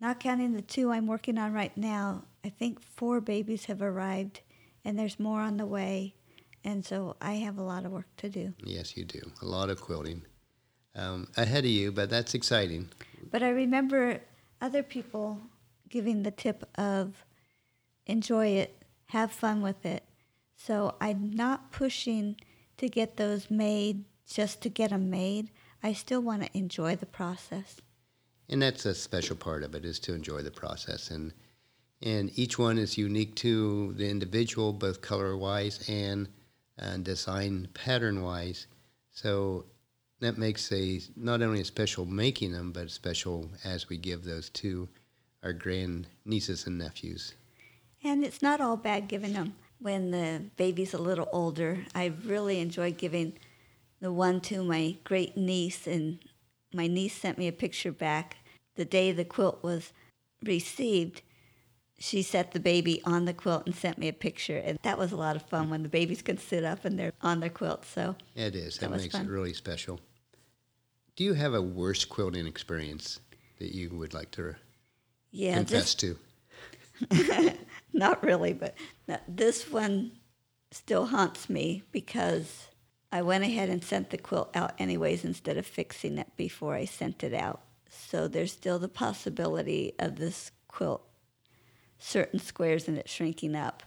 not 0.00 0.20
counting 0.20 0.52
the 0.52 0.62
two 0.62 0.92
I'm 0.92 1.06
working 1.06 1.38
on 1.38 1.52
right 1.52 1.76
now, 1.76 2.24
I 2.44 2.50
think 2.50 2.80
four 2.80 3.20
babies 3.20 3.64
have 3.64 3.82
arrived, 3.82 4.42
and 4.84 4.98
there's 4.98 5.18
more 5.18 5.40
on 5.40 5.56
the 5.56 5.66
way. 5.66 6.14
And 6.64 6.84
so 6.84 7.16
I 7.20 7.34
have 7.34 7.58
a 7.58 7.62
lot 7.62 7.84
of 7.84 7.92
work 7.92 8.06
to 8.18 8.28
do. 8.28 8.52
Yes, 8.64 8.96
you 8.96 9.04
do. 9.04 9.20
A 9.42 9.46
lot 9.46 9.70
of 9.70 9.80
quilting 9.80 10.22
um, 10.94 11.28
ahead 11.36 11.64
of 11.64 11.70
you, 11.70 11.92
but 11.92 12.10
that's 12.10 12.34
exciting. 12.34 12.88
But 13.30 13.42
I 13.42 13.50
remember 13.50 14.20
other 14.60 14.82
people 14.82 15.38
giving 15.88 16.22
the 16.22 16.30
tip 16.30 16.68
of 16.76 17.24
enjoy 18.06 18.48
it, 18.48 18.82
have 19.06 19.32
fun 19.32 19.62
with 19.62 19.86
it. 19.86 20.02
So 20.56 20.96
I'm 21.00 21.30
not 21.30 21.70
pushing 21.70 22.36
to 22.78 22.88
get 22.88 23.16
those 23.16 23.50
made 23.50 24.04
just 24.28 24.60
to 24.62 24.68
get 24.68 24.90
them 24.90 25.08
made. 25.10 25.50
I 25.82 25.92
still 25.92 26.20
want 26.20 26.42
to 26.42 26.58
enjoy 26.58 26.96
the 26.96 27.06
process. 27.06 27.80
and 28.48 28.60
that's 28.62 28.84
a 28.86 28.94
special 28.94 29.36
part 29.36 29.62
of 29.62 29.74
it 29.74 29.84
is 29.84 29.98
to 30.00 30.14
enjoy 30.14 30.42
the 30.42 30.50
process 30.50 31.10
and 31.10 31.32
and 32.00 32.30
each 32.38 32.58
one 32.58 32.78
is 32.78 32.96
unique 32.96 33.34
to 33.36 33.92
the 33.94 34.08
individual 34.08 34.72
both 34.72 35.00
color 35.00 35.36
wise 35.36 35.88
and 35.88 36.28
uh, 36.80 36.96
design 36.98 37.68
pattern 37.74 38.22
wise 38.22 38.66
so 39.12 39.64
that 40.20 40.38
makes 40.38 40.70
a 40.72 41.00
not 41.16 41.42
only 41.42 41.60
a 41.60 41.64
special 41.64 42.04
making 42.04 42.52
them, 42.52 42.72
but 42.72 42.90
special 42.90 43.50
as 43.64 43.88
we 43.88 43.96
give 43.96 44.24
those 44.24 44.48
to 44.50 44.88
our 45.42 45.52
grand 45.52 46.06
nieces 46.24 46.66
and 46.66 46.78
nephews. 46.78 47.34
And 48.02 48.24
it's 48.24 48.42
not 48.42 48.60
all 48.60 48.76
bad 48.76 49.08
giving 49.08 49.32
them 49.32 49.54
when 49.80 50.10
the 50.10 50.42
baby's 50.56 50.94
a 50.94 50.98
little 50.98 51.28
older. 51.32 51.84
I 51.94 52.12
really 52.24 52.60
enjoy 52.60 52.92
giving 52.92 53.34
the 54.00 54.12
one 54.12 54.40
to 54.42 54.62
my 54.62 54.96
great 55.04 55.36
niece, 55.36 55.86
and 55.86 56.18
my 56.72 56.86
niece 56.86 57.16
sent 57.16 57.38
me 57.38 57.48
a 57.48 57.52
picture 57.52 57.92
back 57.92 58.36
the 58.76 58.84
day 58.84 59.10
the 59.10 59.24
quilt 59.24 59.62
was 59.62 59.92
received. 60.44 61.22
She 61.98 62.22
set 62.22 62.52
the 62.52 62.60
baby 62.60 63.02
on 63.04 63.24
the 63.24 63.34
quilt 63.34 63.64
and 63.66 63.74
sent 63.74 63.98
me 63.98 64.06
a 64.08 64.12
picture, 64.12 64.58
and 64.58 64.78
that 64.82 64.98
was 64.98 65.10
a 65.10 65.16
lot 65.16 65.34
of 65.34 65.42
fun 65.42 65.68
when 65.68 65.82
the 65.82 65.88
babies 65.88 66.22
can 66.22 66.38
sit 66.38 66.64
up 66.64 66.84
and 66.84 66.96
they're 66.98 67.12
on 67.22 67.40
their 67.40 67.50
quilt. 67.50 67.84
So 67.84 68.14
It 68.36 68.54
is. 68.54 68.78
That, 68.78 68.90
That 68.90 69.00
makes 69.00 69.12
fun. 69.14 69.26
it 69.26 69.30
really 69.30 69.52
special. 69.52 69.98
Do 71.16 71.24
you 71.24 71.34
have 71.34 71.54
a 71.54 71.62
worst 71.62 72.08
quilting 72.08 72.46
experience 72.46 73.18
that 73.58 73.74
you 73.74 73.90
would 73.90 74.14
like 74.14 74.30
to 74.32 74.54
yeah, 75.32 75.54
confess 75.56 75.94
this, 75.94 76.16
to? 77.10 77.54
not 77.92 78.22
really, 78.22 78.52
but 78.52 78.74
no, 79.08 79.16
this 79.26 79.70
one 79.70 80.12
still 80.70 81.06
haunts 81.06 81.48
me 81.50 81.82
because 81.90 82.68
I 83.10 83.22
went 83.22 83.42
ahead 83.44 83.68
and 83.68 83.82
sent 83.82 84.10
the 84.10 84.18
quilt 84.18 84.50
out 84.54 84.74
anyways 84.78 85.24
instead 85.24 85.56
of 85.56 85.66
fixing 85.66 86.18
it 86.18 86.28
before 86.36 86.74
I 86.74 86.84
sent 86.84 87.24
it 87.24 87.34
out. 87.34 87.62
So 87.88 88.28
there's 88.28 88.52
still 88.52 88.78
the 88.78 88.88
possibility 88.88 89.94
of 89.98 90.16
this 90.16 90.52
quilt, 90.68 91.02
certain 91.98 92.38
squares 92.38 92.88
in 92.88 92.96
it 92.96 93.08
shrinking 93.08 93.54
up. 93.54 93.82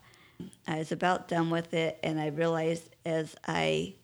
I 0.67 0.77
was 0.77 0.91
about 0.91 1.27
done 1.27 1.49
with 1.49 1.73
it, 1.73 1.99
and 2.03 2.19
I 2.19 2.27
realized 2.27 2.95
as 3.05 3.35
I 3.47 3.95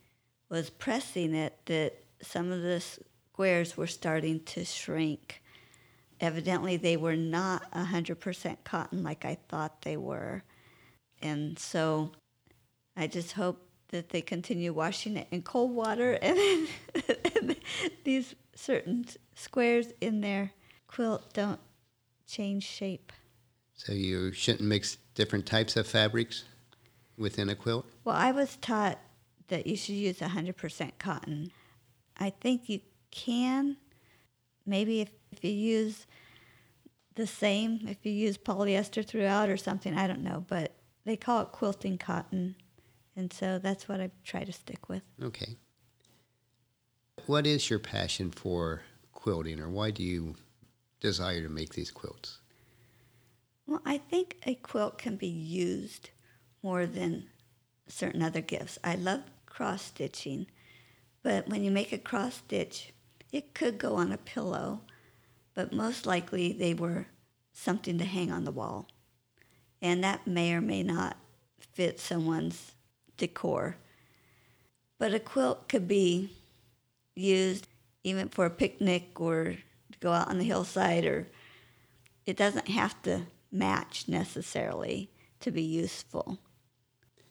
was 0.49 0.69
pressing 0.69 1.33
it 1.33 1.57
that 1.65 1.93
some 2.21 2.51
of 2.51 2.61
the 2.61 2.81
squares 3.33 3.75
were 3.77 3.87
starting 3.87 4.39
to 4.41 4.65
shrink. 4.65 5.41
Evidently, 6.19 6.77
they 6.77 6.97
were 6.97 7.15
not 7.15 7.69
100% 7.71 8.57
cotton 8.63 9.03
like 9.03 9.25
I 9.25 9.37
thought 9.49 9.81
they 9.81 9.97
were. 9.97 10.43
And 11.21 11.57
so 11.59 12.11
I 12.95 13.07
just 13.07 13.33
hope 13.33 13.61
that 13.89 14.09
they 14.09 14.21
continue 14.21 14.73
washing 14.73 15.17
it 15.17 15.27
in 15.31 15.41
cold 15.43 15.71
water 15.71 16.13
and, 16.21 16.67
and 17.35 17.55
these 18.03 18.35
certain 18.55 19.05
squares 19.35 19.87
in 20.01 20.21
their 20.21 20.51
quilt 20.87 21.33
don't 21.33 21.59
change 22.27 22.63
shape. 22.63 23.11
So 23.77 23.93
you 23.93 24.31
shouldn't 24.31 24.67
mix 24.67 24.97
different 25.15 25.45
types 25.45 25.77
of 25.77 25.87
fabrics 25.87 26.43
within 27.17 27.49
a 27.49 27.55
quilt? 27.55 27.85
Well, 28.03 28.15
I 28.15 28.31
was 28.31 28.57
taught 28.57 28.99
that 29.47 29.65
you 29.65 29.75
should 29.75 29.95
use 29.95 30.19
100% 30.19 30.91
cotton. 30.99 31.51
I 32.17 32.31
think 32.31 32.67
you 32.67 32.81
can. 33.11 33.77
Maybe 34.65 35.01
if, 35.01 35.09
if 35.31 35.43
you 35.43 35.51
use 35.51 36.05
the 37.15 37.27
same, 37.27 37.81
if 37.87 37.97
you 38.03 38.11
use 38.11 38.37
polyester 38.37 39.05
throughout 39.05 39.49
or 39.49 39.57
something, 39.57 39.97
I 39.97 40.07
don't 40.07 40.23
know. 40.23 40.43
But 40.47 40.73
they 41.05 41.15
call 41.15 41.41
it 41.41 41.51
quilting 41.51 41.97
cotton. 41.97 42.55
And 43.15 43.31
so 43.31 43.57
that's 43.59 43.87
what 43.87 44.01
I 44.01 44.11
try 44.23 44.43
to 44.43 44.51
stick 44.51 44.89
with. 44.89 45.03
Okay. 45.23 45.55
What 47.25 47.47
is 47.47 47.69
your 47.69 47.79
passion 47.79 48.31
for 48.31 48.81
quilting, 49.13 49.59
or 49.59 49.69
why 49.69 49.91
do 49.91 50.03
you 50.03 50.35
desire 50.99 51.41
to 51.41 51.49
make 51.49 51.73
these 51.73 51.91
quilts? 51.91 52.39
Well, 53.67 53.81
I 53.85 53.97
think 53.97 54.37
a 54.45 54.55
quilt 54.55 54.97
can 54.97 55.17
be 55.17 55.27
used 55.27 56.09
more 56.63 56.85
than 56.85 57.25
certain 57.87 58.23
other 58.23 58.39
gifts. 58.39 58.79
I 58.81 58.95
love 58.95 59.23
cross 59.45 59.83
stitching, 59.83 60.47
but 61.21 61.49
when 61.49 61.65
you 61.65 61.69
make 61.69 61.91
a 61.91 61.97
cross 61.97 62.35
stitch, 62.35 62.93
it 63.33 63.53
could 63.53 63.77
go 63.77 63.95
on 63.95 64.13
a 64.13 64.17
pillow, 64.17 64.81
but 65.53 65.73
most 65.73 66.05
likely 66.05 66.53
they 66.53 66.73
were 66.73 67.07
something 67.51 67.97
to 67.97 68.05
hang 68.05 68.31
on 68.31 68.45
the 68.45 68.51
wall. 68.51 68.87
And 69.81 70.01
that 70.01 70.25
may 70.25 70.53
or 70.53 70.61
may 70.61 70.81
not 70.81 71.17
fit 71.59 71.99
someone's 71.99 72.71
decor. 73.17 73.75
But 74.97 75.13
a 75.13 75.19
quilt 75.19 75.67
could 75.67 75.89
be 75.89 76.31
used 77.15 77.67
even 78.03 78.29
for 78.29 78.45
a 78.45 78.49
picnic 78.49 79.19
or 79.19 79.57
to 79.91 79.99
go 79.99 80.13
out 80.13 80.29
on 80.29 80.37
the 80.37 80.45
hillside 80.45 81.03
or 81.05 81.27
it 82.25 82.37
doesn't 82.37 82.69
have 82.69 83.01
to 83.01 83.23
match 83.51 84.05
necessarily 84.07 85.09
to 85.39 85.51
be 85.51 85.61
useful. 85.61 86.39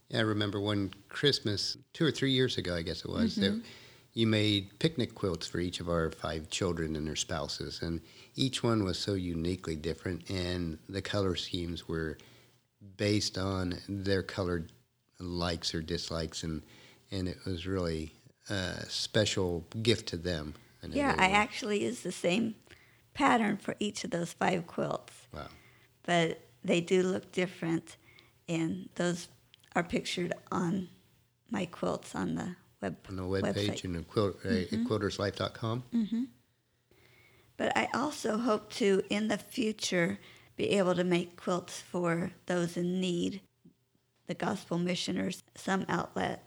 Yeah, 0.09 0.18
I 0.18 0.22
remember 0.22 0.61
one 0.61 0.92
Christmas 1.09 1.76
two 1.92 2.05
or 2.05 2.12
three 2.12 2.31
years 2.31 2.59
ago, 2.59 2.74
I 2.74 2.83
guess 2.83 3.05
it 3.05 3.11
was, 3.11 3.35
that 3.37 3.52
mm-hmm. 3.52 3.66
you 4.14 4.26
made 4.26 4.79
picnic 4.79 5.14
quilts 5.14 5.46
for 5.46 5.59
each 5.59 5.81
of 5.81 5.88
our 5.88 6.11
five 6.11 6.48
children 6.48 6.94
and 6.94 7.07
their 7.07 7.16
spouses, 7.16 7.83
and 7.83 8.00
each 8.37 8.62
one 8.62 8.85
was 8.85 8.98
so 8.98 9.14
uniquely 9.14 9.74
different, 9.74 10.31
and 10.31 10.79
the 10.88 11.02
color 11.02 11.35
schemes 11.35 11.88
were 11.88 12.18
based 12.96 13.37
on 13.37 13.79
their 13.88 14.22
colored 14.22 14.70
likes 15.18 15.74
or 15.74 15.83
dislikes, 15.83 16.44
and 16.44 16.62
and 17.11 17.29
it 17.29 17.38
was 17.44 17.66
really 17.66 18.12
a 18.48 18.85
special 18.88 19.64
gift 19.83 20.09
to 20.09 20.16
them. 20.16 20.55
Yeah. 20.88 21.16
I 21.18 21.31
actually 21.31 21.83
used 21.83 22.05
the 22.05 22.12
same 22.12 22.55
pattern 23.12 23.57
for 23.57 23.74
each 23.81 24.05
of 24.05 24.11
those 24.11 24.33
five 24.33 24.68
quilts, 24.68 25.14
wow. 25.33 25.48
But 26.07 26.40
they 26.64 26.81
do 26.81 27.03
look 27.03 27.31
different, 27.33 27.97
and 28.49 28.88
those 28.95 29.29
are 29.75 29.83
pictured 29.83 30.33
on 30.51 30.88
my 31.51 31.66
quilts 31.66 32.14
on 32.14 32.35
the 32.35 32.57
web 32.81 32.97
On 33.09 33.16
the 33.16 33.23
webpage 33.23 33.55
website. 33.55 33.85
and 33.85 34.09
quilt, 34.09 34.37
uh, 34.45 34.49
quilterslife.com. 34.49 35.85
But 37.57 37.77
I 37.77 37.88
also 37.95 38.37
hope 38.38 38.71
to, 38.75 39.03
in 39.11 39.29
the 39.29 39.38
future, 39.38 40.19
be 40.57 40.71
able 40.71 40.95
to 40.95 41.05
make 41.05 41.37
quilts 41.37 41.81
for 41.81 42.33
those 42.47 42.77
in 42.77 43.01
need, 43.01 43.40
the 44.27 44.35
gospel 44.35 44.79
missioners, 44.79 45.42
some 45.55 45.85
outlet. 45.88 46.45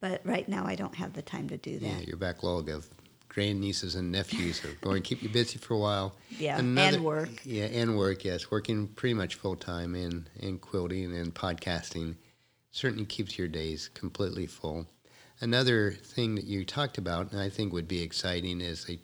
But 0.00 0.20
right 0.24 0.48
now, 0.48 0.64
I 0.66 0.74
don't 0.74 0.94
have 0.96 1.12
the 1.12 1.22
time 1.22 1.48
to 1.48 1.56
do 1.56 1.78
that. 1.78 1.86
Yeah, 1.86 2.00
your 2.00 2.16
backlog 2.16 2.68
of 2.68 2.88
grandnieces 3.28 3.96
and 3.96 4.10
nephews 4.10 4.64
are 4.64 4.72
going 4.80 5.02
to 5.02 5.08
keep 5.08 5.22
you 5.22 5.28
busy 5.28 5.58
for 5.58 5.74
a 5.74 5.78
while. 5.78 6.14
Yeah, 6.38 6.58
and 6.58 7.02
work. 7.02 7.30
Yeah, 7.44 7.64
and 7.64 7.98
work. 7.98 8.24
Yes, 8.24 8.48
working 8.48 8.86
pretty 8.86 9.14
much 9.14 9.34
full 9.34 9.56
time 9.56 9.96
in 9.96 10.28
in 10.38 10.58
quilting 10.58 11.16
and 11.16 11.34
podcasting 11.34 12.14
certainly 12.70 13.06
keeps 13.06 13.36
your 13.36 13.48
days 13.48 13.88
completely 13.92 14.46
full. 14.46 14.86
Another 15.40 15.90
thing 15.90 16.36
that 16.36 16.44
you 16.44 16.64
talked 16.64 16.96
about, 16.96 17.32
and 17.32 17.40
I 17.40 17.48
think 17.48 17.72
would 17.72 17.88
be 17.88 18.02
exciting, 18.02 18.60
is 18.60 18.84
they, 18.84 19.00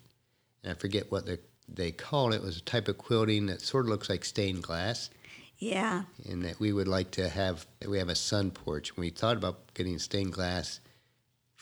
and 0.62 0.72
I 0.72 0.74
forget 0.74 1.10
what 1.10 1.26
the, 1.26 1.40
they 1.68 1.90
called 1.90 2.34
it, 2.34 2.42
was 2.42 2.58
a 2.58 2.62
type 2.62 2.86
of 2.88 2.98
quilting 2.98 3.46
that 3.46 3.60
sort 3.60 3.86
of 3.86 3.90
looks 3.90 4.08
like 4.08 4.24
stained 4.24 4.62
glass, 4.62 5.10
Yeah, 5.58 6.02
and 6.28 6.44
that 6.44 6.60
we 6.60 6.72
would 6.72 6.88
like 6.88 7.10
to 7.12 7.28
have. 7.28 7.66
We 7.86 7.98
have 7.98 8.08
a 8.08 8.14
sun 8.14 8.50
porch. 8.52 8.96
We 8.96 9.10
thought 9.10 9.36
about 9.36 9.74
getting 9.74 9.98
stained 9.98 10.32
glass 10.32 10.80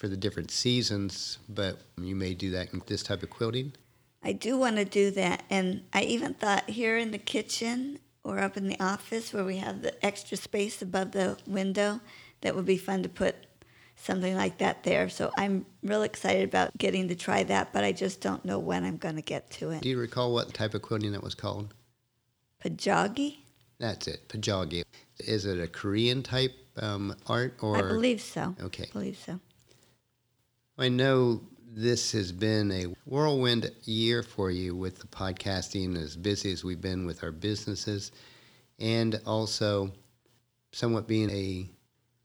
for 0.02 0.08
the 0.08 0.16
different 0.16 0.50
seasons, 0.50 1.38
but 1.48 1.78
you 1.96 2.16
may 2.16 2.34
do 2.34 2.50
that 2.50 2.72
in 2.72 2.82
this 2.88 3.04
type 3.04 3.22
of 3.22 3.30
quilting. 3.30 3.72
I 4.20 4.32
do 4.32 4.58
want 4.58 4.74
to 4.74 4.84
do 4.84 5.12
that. 5.12 5.44
And 5.48 5.84
I 5.92 6.02
even 6.02 6.34
thought 6.34 6.68
here 6.68 6.98
in 6.98 7.12
the 7.12 7.18
kitchen 7.18 8.00
or 8.24 8.40
up 8.40 8.56
in 8.56 8.66
the 8.66 8.80
office 8.80 9.32
where 9.32 9.44
we 9.44 9.58
have 9.58 9.82
the 9.82 10.04
extra 10.04 10.36
space 10.36 10.82
above 10.82 11.12
the 11.12 11.38
window, 11.46 12.00
that 12.40 12.56
would 12.56 12.64
be 12.64 12.78
fun 12.78 13.04
to 13.04 13.08
put 13.08 13.36
something 13.94 14.34
like 14.34 14.58
that 14.58 14.82
there. 14.82 15.08
So 15.08 15.30
I'm 15.38 15.66
real 15.84 16.02
excited 16.02 16.48
about 16.48 16.76
getting 16.76 17.06
to 17.06 17.14
try 17.14 17.44
that, 17.44 17.72
but 17.72 17.84
I 17.84 17.92
just 17.92 18.20
don't 18.20 18.44
know 18.44 18.58
when 18.58 18.82
I'm 18.82 18.96
going 18.96 19.14
to 19.14 19.22
get 19.22 19.52
to 19.52 19.70
it. 19.70 19.82
Do 19.82 19.88
you 19.88 20.00
recall 20.00 20.34
what 20.34 20.52
type 20.52 20.74
of 20.74 20.82
quilting 20.82 21.12
that 21.12 21.22
was 21.22 21.36
called? 21.36 21.74
Pajagi? 22.64 23.36
That's 23.78 24.08
it, 24.08 24.28
pajagi. 24.28 24.82
Is 25.20 25.46
it 25.46 25.60
a 25.60 25.68
Korean 25.68 26.24
type 26.24 26.56
um, 26.76 27.14
art 27.28 27.54
or? 27.60 27.76
I 27.76 27.82
believe 27.82 28.20
so. 28.20 28.56
Okay. 28.60 28.88
I 28.90 28.92
believe 28.92 29.16
so. 29.16 29.38
I 30.82 30.88
know 30.88 31.40
this 31.72 32.10
has 32.10 32.32
been 32.32 32.72
a 32.72 32.86
whirlwind 33.06 33.70
year 33.84 34.24
for 34.24 34.50
you 34.50 34.74
with 34.74 34.98
the 34.98 35.06
podcasting, 35.06 35.96
as 35.96 36.16
busy 36.16 36.50
as 36.50 36.64
we've 36.64 36.80
been 36.80 37.06
with 37.06 37.22
our 37.22 37.30
businesses, 37.30 38.10
and 38.80 39.20
also 39.24 39.92
somewhat 40.72 41.06
being 41.06 41.30
a 41.30 41.70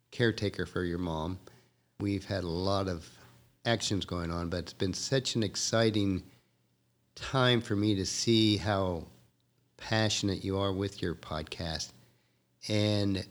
caretaker 0.10 0.66
for 0.66 0.84
your 0.84 0.98
mom. 0.98 1.38
We've 2.00 2.26
had 2.26 2.44
a 2.44 2.50
lot 2.50 2.88
of 2.88 3.08
actions 3.64 4.06
going 4.06 4.32
on, 4.32 4.50
but 4.50 4.62
it's 4.62 4.74
been 4.74 4.96
such 4.96 5.36
an 5.36 5.44
exciting 5.44 6.24
time 7.14 7.62
for 7.62 7.76
me 7.76 7.94
to 7.94 8.08
see 8.08 8.58
how 8.58 9.06
passionate 9.78 10.44
you 10.44 10.58
are 10.58 10.74
with 10.74 11.00
your 11.00 11.14
podcast 11.14 11.92
and 12.68 13.24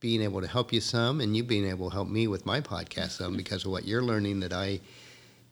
being 0.00 0.22
able 0.22 0.40
to 0.40 0.46
help 0.46 0.72
you 0.72 0.80
some 0.80 1.20
and 1.20 1.36
you 1.36 1.42
being 1.42 1.66
able 1.66 1.90
to 1.90 1.94
help 1.94 2.08
me 2.08 2.28
with 2.28 2.46
my 2.46 2.60
podcast 2.60 3.10
some 3.10 3.36
because 3.36 3.64
of 3.64 3.70
what 3.70 3.84
you're 3.84 4.02
learning 4.02 4.40
that 4.40 4.52
I 4.52 4.80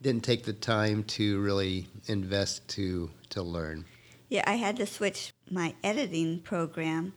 didn't 0.02 0.22
take 0.22 0.44
the 0.44 0.52
time 0.52 1.02
to 1.04 1.40
really 1.40 1.86
invest 2.06 2.68
to 2.68 3.10
to 3.30 3.42
learn. 3.42 3.84
Yeah, 4.28 4.44
I 4.46 4.54
had 4.54 4.76
to 4.76 4.86
switch 4.86 5.32
my 5.50 5.74
editing 5.82 6.40
program. 6.40 7.14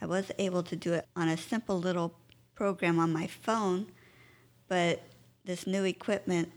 I 0.00 0.06
was 0.06 0.30
able 0.38 0.62
to 0.64 0.76
do 0.76 0.92
it 0.94 1.06
on 1.16 1.28
a 1.28 1.36
simple 1.36 1.78
little 1.78 2.14
program 2.54 2.98
on 2.98 3.12
my 3.12 3.26
phone, 3.26 3.86
but 4.68 5.02
this 5.44 5.66
new 5.66 5.84
equipment 5.84 6.52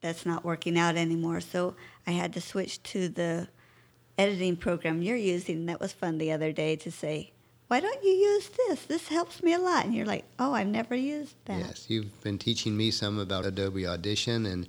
that's 0.00 0.26
not 0.26 0.44
working 0.44 0.78
out 0.78 0.96
anymore. 0.96 1.40
So 1.40 1.74
I 2.06 2.12
had 2.12 2.32
to 2.34 2.40
switch 2.40 2.82
to 2.84 3.08
the 3.08 3.48
editing 4.18 4.56
program 4.56 5.02
you're 5.02 5.16
using. 5.16 5.66
That 5.66 5.80
was 5.80 5.92
fun 5.92 6.18
the 6.18 6.32
other 6.32 6.52
day 6.52 6.76
to 6.76 6.90
say, 6.90 7.32
why 7.68 7.80
don't 7.80 8.04
you 8.04 8.10
use 8.10 8.48
this? 8.68 8.84
This 8.84 9.08
helps 9.08 9.42
me 9.42 9.52
a 9.52 9.58
lot. 9.58 9.84
And 9.84 9.94
you're 9.94 10.06
like, 10.06 10.24
oh, 10.38 10.54
I've 10.54 10.68
never 10.68 10.94
used 10.94 11.34
that. 11.46 11.58
Yes, 11.58 11.86
you've 11.88 12.22
been 12.22 12.38
teaching 12.38 12.76
me 12.76 12.90
some 12.90 13.18
about 13.18 13.44
Adobe 13.44 13.86
Audition, 13.86 14.46
and 14.46 14.68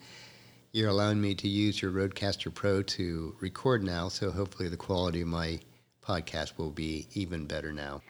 you're 0.71 0.89
allowing 0.89 1.21
me 1.21 1.35
to 1.35 1.47
use 1.47 1.81
your 1.81 1.91
Rodecaster 1.91 2.53
Pro 2.53 2.81
to 2.83 3.35
record 3.39 3.83
now. 3.83 4.09
So 4.09 4.31
hopefully 4.31 4.69
the 4.69 4.77
quality 4.77 5.21
of 5.21 5.27
my 5.27 5.59
podcast 6.03 6.57
will 6.57 6.71
be 6.71 7.07
even 7.13 7.45
better 7.45 7.71
now. 7.71 8.01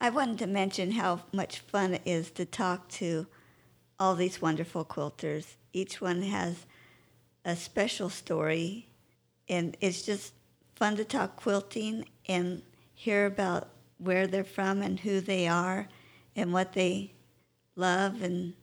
I 0.00 0.10
wanted 0.10 0.38
to 0.38 0.46
mention 0.46 0.92
how 0.92 1.22
much 1.32 1.58
fun 1.58 1.94
it 1.94 2.02
is 2.04 2.30
to 2.32 2.44
talk 2.44 2.88
to 2.90 3.26
all 3.98 4.14
these 4.14 4.40
wonderful 4.40 4.84
quilters. 4.84 5.56
Each 5.72 6.00
one 6.00 6.22
has 6.22 6.64
a 7.44 7.56
special 7.56 8.08
story, 8.08 8.86
and 9.48 9.76
it's 9.80 10.02
just 10.02 10.32
fun 10.76 10.96
to 10.96 11.04
talk 11.04 11.36
quilting 11.36 12.06
and 12.26 12.62
hear 12.94 13.26
about 13.26 13.68
where 14.00 14.26
they're 14.26 14.44
from 14.44 14.82
and 14.82 15.00
who 15.00 15.20
they 15.20 15.46
are 15.46 15.88
and 16.34 16.52
what 16.52 16.72
they 16.72 17.12
love 17.76 18.22
and 18.22 18.54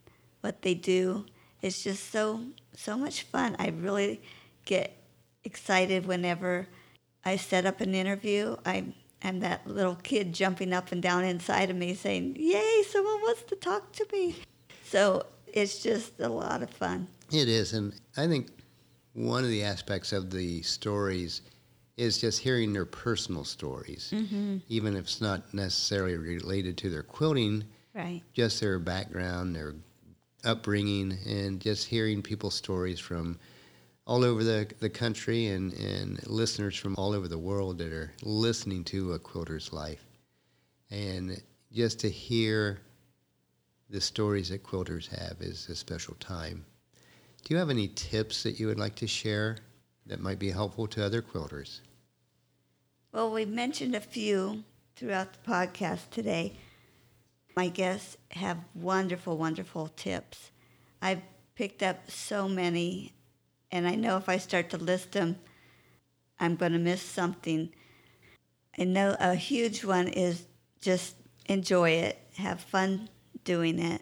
what 0.42 0.62
they 0.62 0.74
do. 0.74 1.26
It's 1.62 1.84
just 1.84 2.12
so 2.12 2.44
so 2.76 2.98
much 2.98 3.24
fun. 3.24 3.56
I 3.60 3.70
really 3.70 4.22
get 4.66 4.96
excited 5.44 6.06
whenever 6.06 6.68
I 7.26 7.38
set 7.38 7.66
up 7.66 7.82
an 7.82 7.96
interview. 7.96 8.58
I 8.66 8.94
am 9.22 9.40
that 9.40 9.66
little 9.68 9.96
kid 9.96 10.34
jumping 10.34 10.74
up 10.74 10.92
and 10.92 11.02
down 11.02 11.24
inside 11.24 11.70
of 11.70 11.76
me 11.76 11.96
saying, 11.96 12.36
"Yay, 12.40 12.84
someone 12.84 13.22
wants 13.22 13.44
to 13.44 13.56
talk 13.56 13.92
to 13.94 14.06
me." 14.12 14.36
So, 14.84 15.26
it's 15.48 15.82
just 15.82 16.20
a 16.20 16.30
lot 16.30 16.62
of 16.62 16.70
fun. 16.70 17.08
It 17.32 17.50
is, 17.50 17.74
and 17.74 17.94
I 18.16 18.28
think 18.28 18.48
one 19.14 19.44
of 19.44 19.50
the 19.50 19.64
aspects 19.64 20.14
of 20.14 20.30
the 20.32 20.62
stories 20.62 21.42
is 21.98 22.20
just 22.20 22.40
hearing 22.40 22.74
their 22.74 22.86
personal 22.86 23.44
stories, 23.44 24.14
mm-hmm. 24.16 24.58
even 24.70 24.96
if 24.96 25.06
it's 25.06 25.22
not 25.22 25.54
necessarily 25.54 26.16
related 26.16 26.78
to 26.78 26.90
their 26.90 27.04
quilting, 27.04 27.64
right? 27.94 28.22
Just 28.34 28.62
their 28.62 28.78
background, 28.80 29.56
their 29.56 29.74
upbringing, 30.46 31.18
and 31.26 31.60
just 31.60 31.88
hearing 31.88 32.22
people's 32.22 32.54
stories 32.54 33.00
from 33.00 33.40
all 34.06 34.24
over 34.24 34.44
the, 34.44 34.68
the 34.80 34.90
country 34.90 35.48
and, 35.48 35.74
and 35.74 36.26
listeners 36.28 36.78
from 36.78 36.96
all 36.98 37.14
over 37.14 37.28
the 37.28 37.38
world 37.38 37.80
that 37.80 37.92
are 37.92 38.14
listening 38.22 38.84
to 38.86 39.14
a 39.14 39.20
quilter's 39.20 39.74
life. 39.74 40.06
And 40.92 41.42
just 41.74 42.00
to 42.02 42.10
hear 42.10 42.80
the 43.90 44.00
stories 44.00 44.50
that 44.50 44.64
quilters 44.64 45.08
have 45.10 45.42
is 45.42 45.68
a 45.70 45.76
special 45.76 46.16
time. 46.16 46.66
Do 47.44 47.54
you 47.54 47.60
have 47.60 47.70
any 47.70 47.88
tips 47.90 48.44
that 48.44 48.60
you 48.60 48.68
would 48.68 48.80
like 48.80 48.96
to 48.96 49.08
share 49.08 49.58
that 50.06 50.20
might 50.20 50.40
be 50.40 50.52
helpful 50.52 50.88
to 50.88 51.06
other 51.06 51.22
quilters? 51.22 51.82
Well, 53.14 53.32
we 53.32 53.46
mentioned 53.46 53.96
a 53.96 54.02
few 54.02 54.66
throughout 54.98 55.32
the 55.32 55.50
podcast 55.50 56.10
today. 56.12 56.58
My 57.56 57.70
guests 57.70 58.18
have 58.32 58.58
wonderful, 58.76 59.38
wonderful 59.38 59.88
tips. 59.96 60.52
I've 61.02 61.22
picked 61.56 61.82
up 61.82 62.12
so 62.12 62.50
many, 62.50 63.14
and 63.72 63.88
I 63.88 63.96
know 63.96 64.18
if 64.18 64.28
I 64.28 64.38
start 64.38 64.70
to 64.72 64.78
list 64.78 65.14
them, 65.14 65.38
I'm 66.38 66.58
going 66.58 66.74
to 66.74 66.80
miss 66.80 67.02
something. 67.02 67.70
I 68.78 68.84
know 68.84 69.16
a 69.22 69.36
huge 69.36 69.86
one 69.86 70.10
is 70.10 70.46
just 70.82 71.16
enjoy 71.46 71.92
it, 71.92 72.20
have 72.36 72.60
fun 72.60 73.08
doing 73.46 73.80
it. 73.80 74.02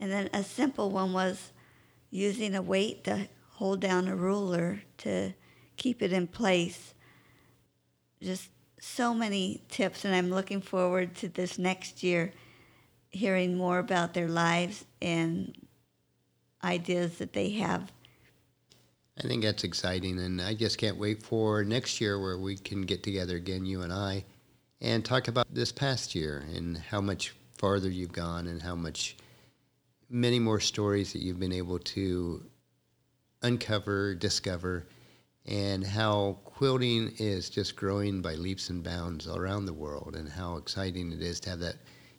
And 0.00 0.10
then 0.10 0.28
a 0.34 0.42
simple 0.42 0.90
one 0.90 1.12
was 1.12 1.52
using 2.10 2.56
a 2.56 2.62
weight 2.62 3.04
to 3.04 3.28
hold 3.52 3.80
down 3.80 4.08
a 4.08 4.16
ruler 4.16 4.82
to 4.98 5.34
keep 5.76 6.02
it 6.02 6.12
in 6.12 6.26
place 6.26 6.94
just 8.22 8.50
so 8.80 9.14
many 9.14 9.62
tips, 9.68 10.04
and 10.04 10.14
I'm 10.14 10.30
looking 10.30 10.60
forward 10.60 11.14
to 11.16 11.28
this 11.28 11.58
next 11.58 12.02
year 12.02 12.32
hearing 13.10 13.56
more 13.56 13.78
about 13.78 14.14
their 14.14 14.28
lives 14.28 14.84
and 15.00 15.54
ideas 16.62 17.18
that 17.18 17.32
they 17.32 17.50
have. 17.50 17.90
I 19.18 19.26
think 19.26 19.42
that's 19.42 19.64
exciting, 19.64 20.18
and 20.20 20.40
I 20.40 20.54
just 20.54 20.78
can't 20.78 20.96
wait 20.96 21.22
for 21.22 21.64
next 21.64 22.00
year 22.00 22.20
where 22.20 22.38
we 22.38 22.56
can 22.56 22.82
get 22.82 23.02
together 23.02 23.36
again, 23.36 23.64
you 23.64 23.82
and 23.82 23.92
I, 23.92 24.24
and 24.80 25.04
talk 25.04 25.26
about 25.26 25.46
this 25.52 25.72
past 25.72 26.14
year 26.14 26.44
and 26.54 26.76
how 26.76 27.00
much 27.00 27.34
farther 27.56 27.88
you've 27.88 28.12
gone 28.12 28.46
and 28.46 28.62
how 28.62 28.76
much 28.76 29.16
many 30.08 30.38
more 30.38 30.60
stories 30.60 31.12
that 31.12 31.20
you've 31.20 31.40
been 31.40 31.52
able 31.52 31.80
to 31.80 32.44
uncover, 33.42 34.14
discover, 34.14 34.86
and 35.48 35.82
how 35.82 36.36
quilting 36.44 37.14
is 37.18 37.48
just 37.48 37.74
growing 37.74 38.20
by 38.20 38.34
leaps 38.34 38.68
and 38.68 38.84
bounds 38.84 39.26
around 39.26 39.64
the 39.64 39.72
world, 39.72 40.14
and 40.14 40.28
how 40.28 40.56
exciting 40.56 41.10
it 41.10 41.22
is 41.22 41.40
to 41.40 41.50
have 41.50 41.60
that 41.60 41.76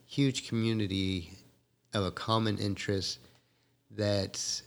huge 0.08 0.48
community 0.48 1.32
of 1.94 2.04
a 2.04 2.12
common 2.12 2.58
interest 2.58 3.20
that's 3.92 4.64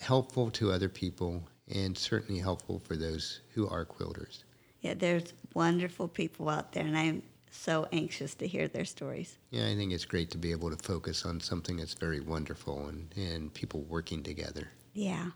helpful 0.00 0.50
to 0.50 0.72
other 0.72 0.88
people 0.88 1.46
and 1.74 1.96
certainly 1.96 2.40
helpful 2.40 2.78
for 2.78 2.96
those 2.96 3.40
who 3.54 3.68
are 3.68 3.84
quilters. 3.84 4.44
Yeah, 4.80 4.94
there's 4.94 5.32
wonderful 5.54 6.08
people 6.08 6.48
out 6.48 6.72
there, 6.72 6.84
and 6.84 6.96
I'm 6.96 7.22
so 7.50 7.86
anxious 7.92 8.34
to 8.36 8.46
hear 8.46 8.68
their 8.68 8.86
stories. 8.86 9.36
Yeah, 9.50 9.68
I 9.68 9.76
think 9.76 9.92
it's 9.92 10.06
great 10.06 10.30
to 10.30 10.38
be 10.38 10.50
able 10.50 10.70
to 10.70 10.82
focus 10.82 11.26
on 11.26 11.40
something 11.40 11.76
that's 11.76 11.94
very 11.94 12.20
wonderful 12.20 12.88
and, 12.88 13.12
and 13.16 13.52
people 13.52 13.82
working 13.82 14.22
together. 14.22 14.68
Yeah. 14.94 15.30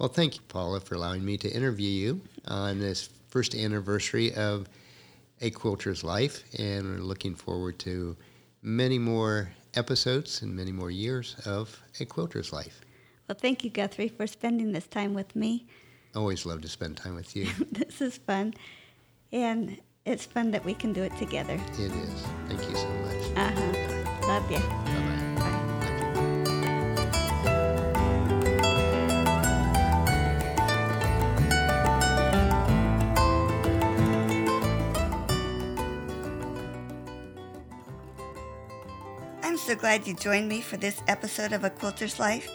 Well, 0.00 0.08
thank 0.08 0.36
you, 0.36 0.40
Paula, 0.48 0.80
for 0.80 0.94
allowing 0.94 1.22
me 1.22 1.36
to 1.36 1.50
interview 1.50 1.90
you 1.90 2.20
on 2.48 2.80
this 2.80 3.10
first 3.28 3.54
anniversary 3.54 4.32
of 4.32 4.66
A 5.42 5.50
Quilter's 5.50 6.02
Life, 6.02 6.42
and 6.58 6.86
we're 6.86 7.02
looking 7.02 7.34
forward 7.34 7.78
to 7.80 8.16
many 8.62 8.98
more 8.98 9.50
episodes 9.74 10.40
and 10.40 10.56
many 10.56 10.72
more 10.72 10.90
years 10.90 11.36
of 11.44 11.78
A 12.00 12.06
Quilter's 12.06 12.50
Life. 12.50 12.80
Well, 13.28 13.36
thank 13.38 13.62
you, 13.62 13.68
Guthrie, 13.68 14.08
for 14.08 14.26
spending 14.26 14.72
this 14.72 14.86
time 14.86 15.12
with 15.12 15.36
me. 15.36 15.66
Always 16.16 16.46
love 16.46 16.62
to 16.62 16.68
spend 16.68 16.96
time 16.96 17.14
with 17.14 17.36
you. 17.36 17.50
this 17.70 18.00
is 18.00 18.16
fun, 18.16 18.54
and 19.32 19.76
it's 20.06 20.24
fun 20.24 20.50
that 20.52 20.64
we 20.64 20.72
can 20.72 20.94
do 20.94 21.02
it 21.02 21.14
together. 21.18 21.60
It 21.74 21.92
is. 21.92 22.24
Thank 22.48 22.66
you 22.70 22.74
so 22.74 22.88
much. 22.88 23.36
Uh 23.36 23.50
huh. 23.54 24.26
Love 24.26 24.50
you. 24.50 24.60
Bye-bye. 24.60 25.09
So 39.70 39.76
glad 39.76 40.04
you 40.04 40.14
joined 40.14 40.48
me 40.48 40.60
for 40.60 40.76
this 40.78 41.00
episode 41.06 41.52
of 41.52 41.62
A 41.62 41.70
Quilter's 41.70 42.18
Life. 42.18 42.50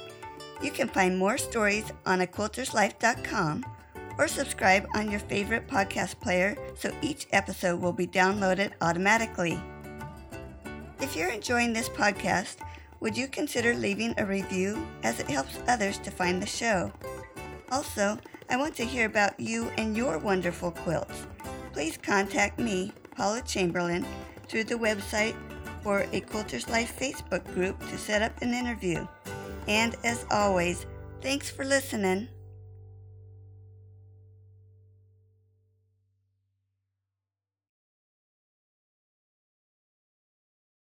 You 0.61 0.69
can 0.69 0.89
find 0.89 1.17
more 1.17 1.37
stories 1.37 1.85
on 2.05 2.19
aquilterslife.com 2.19 3.65
or 4.17 4.27
subscribe 4.27 4.85
on 4.93 5.09
your 5.09 5.21
favorite 5.21 5.65
podcast 5.65 6.19
player 6.19 6.57
so 6.77 6.93
each 7.01 7.27
episode 7.31 7.79
will 7.79 7.93
be 7.93 8.05
downloaded 8.05 8.73
automatically. 8.81 9.57
If 10.99 11.15
you're 11.15 11.29
enjoying 11.29 11.71
this 11.71 11.87
podcast, 11.87 12.57
would 12.99 13.15
you 13.15 13.29
consider 13.29 13.73
leaving 13.73 14.13
a 14.17 14.25
review 14.25 14.85
as 15.03 15.21
it 15.21 15.29
helps 15.29 15.57
others 15.69 15.97
to 15.99 16.11
find 16.11 16.41
the 16.41 16.45
show? 16.45 16.91
Also, 17.71 18.19
I 18.49 18.57
want 18.57 18.75
to 18.75 18.83
hear 18.83 19.05
about 19.05 19.39
you 19.39 19.71
and 19.77 19.95
your 19.95 20.17
wonderful 20.17 20.71
quilts. 20.71 21.27
Please 21.71 21.95
contact 21.95 22.59
me, 22.59 22.91
Paula 23.15 23.41
Chamberlain, 23.41 24.05
through 24.49 24.65
the 24.65 24.75
website 24.75 25.37
or 25.85 26.01
a 26.11 26.21
Quilter's 26.21 26.67
Life 26.67 26.99
Facebook 26.99 27.45
group 27.53 27.79
to 27.89 27.97
set 27.97 28.21
up 28.21 28.41
an 28.41 28.53
interview. 28.53 29.07
And 29.67 29.95
as 30.03 30.25
always, 30.31 30.85
thanks 31.21 31.49
for 31.49 31.63
listening. 31.63 32.27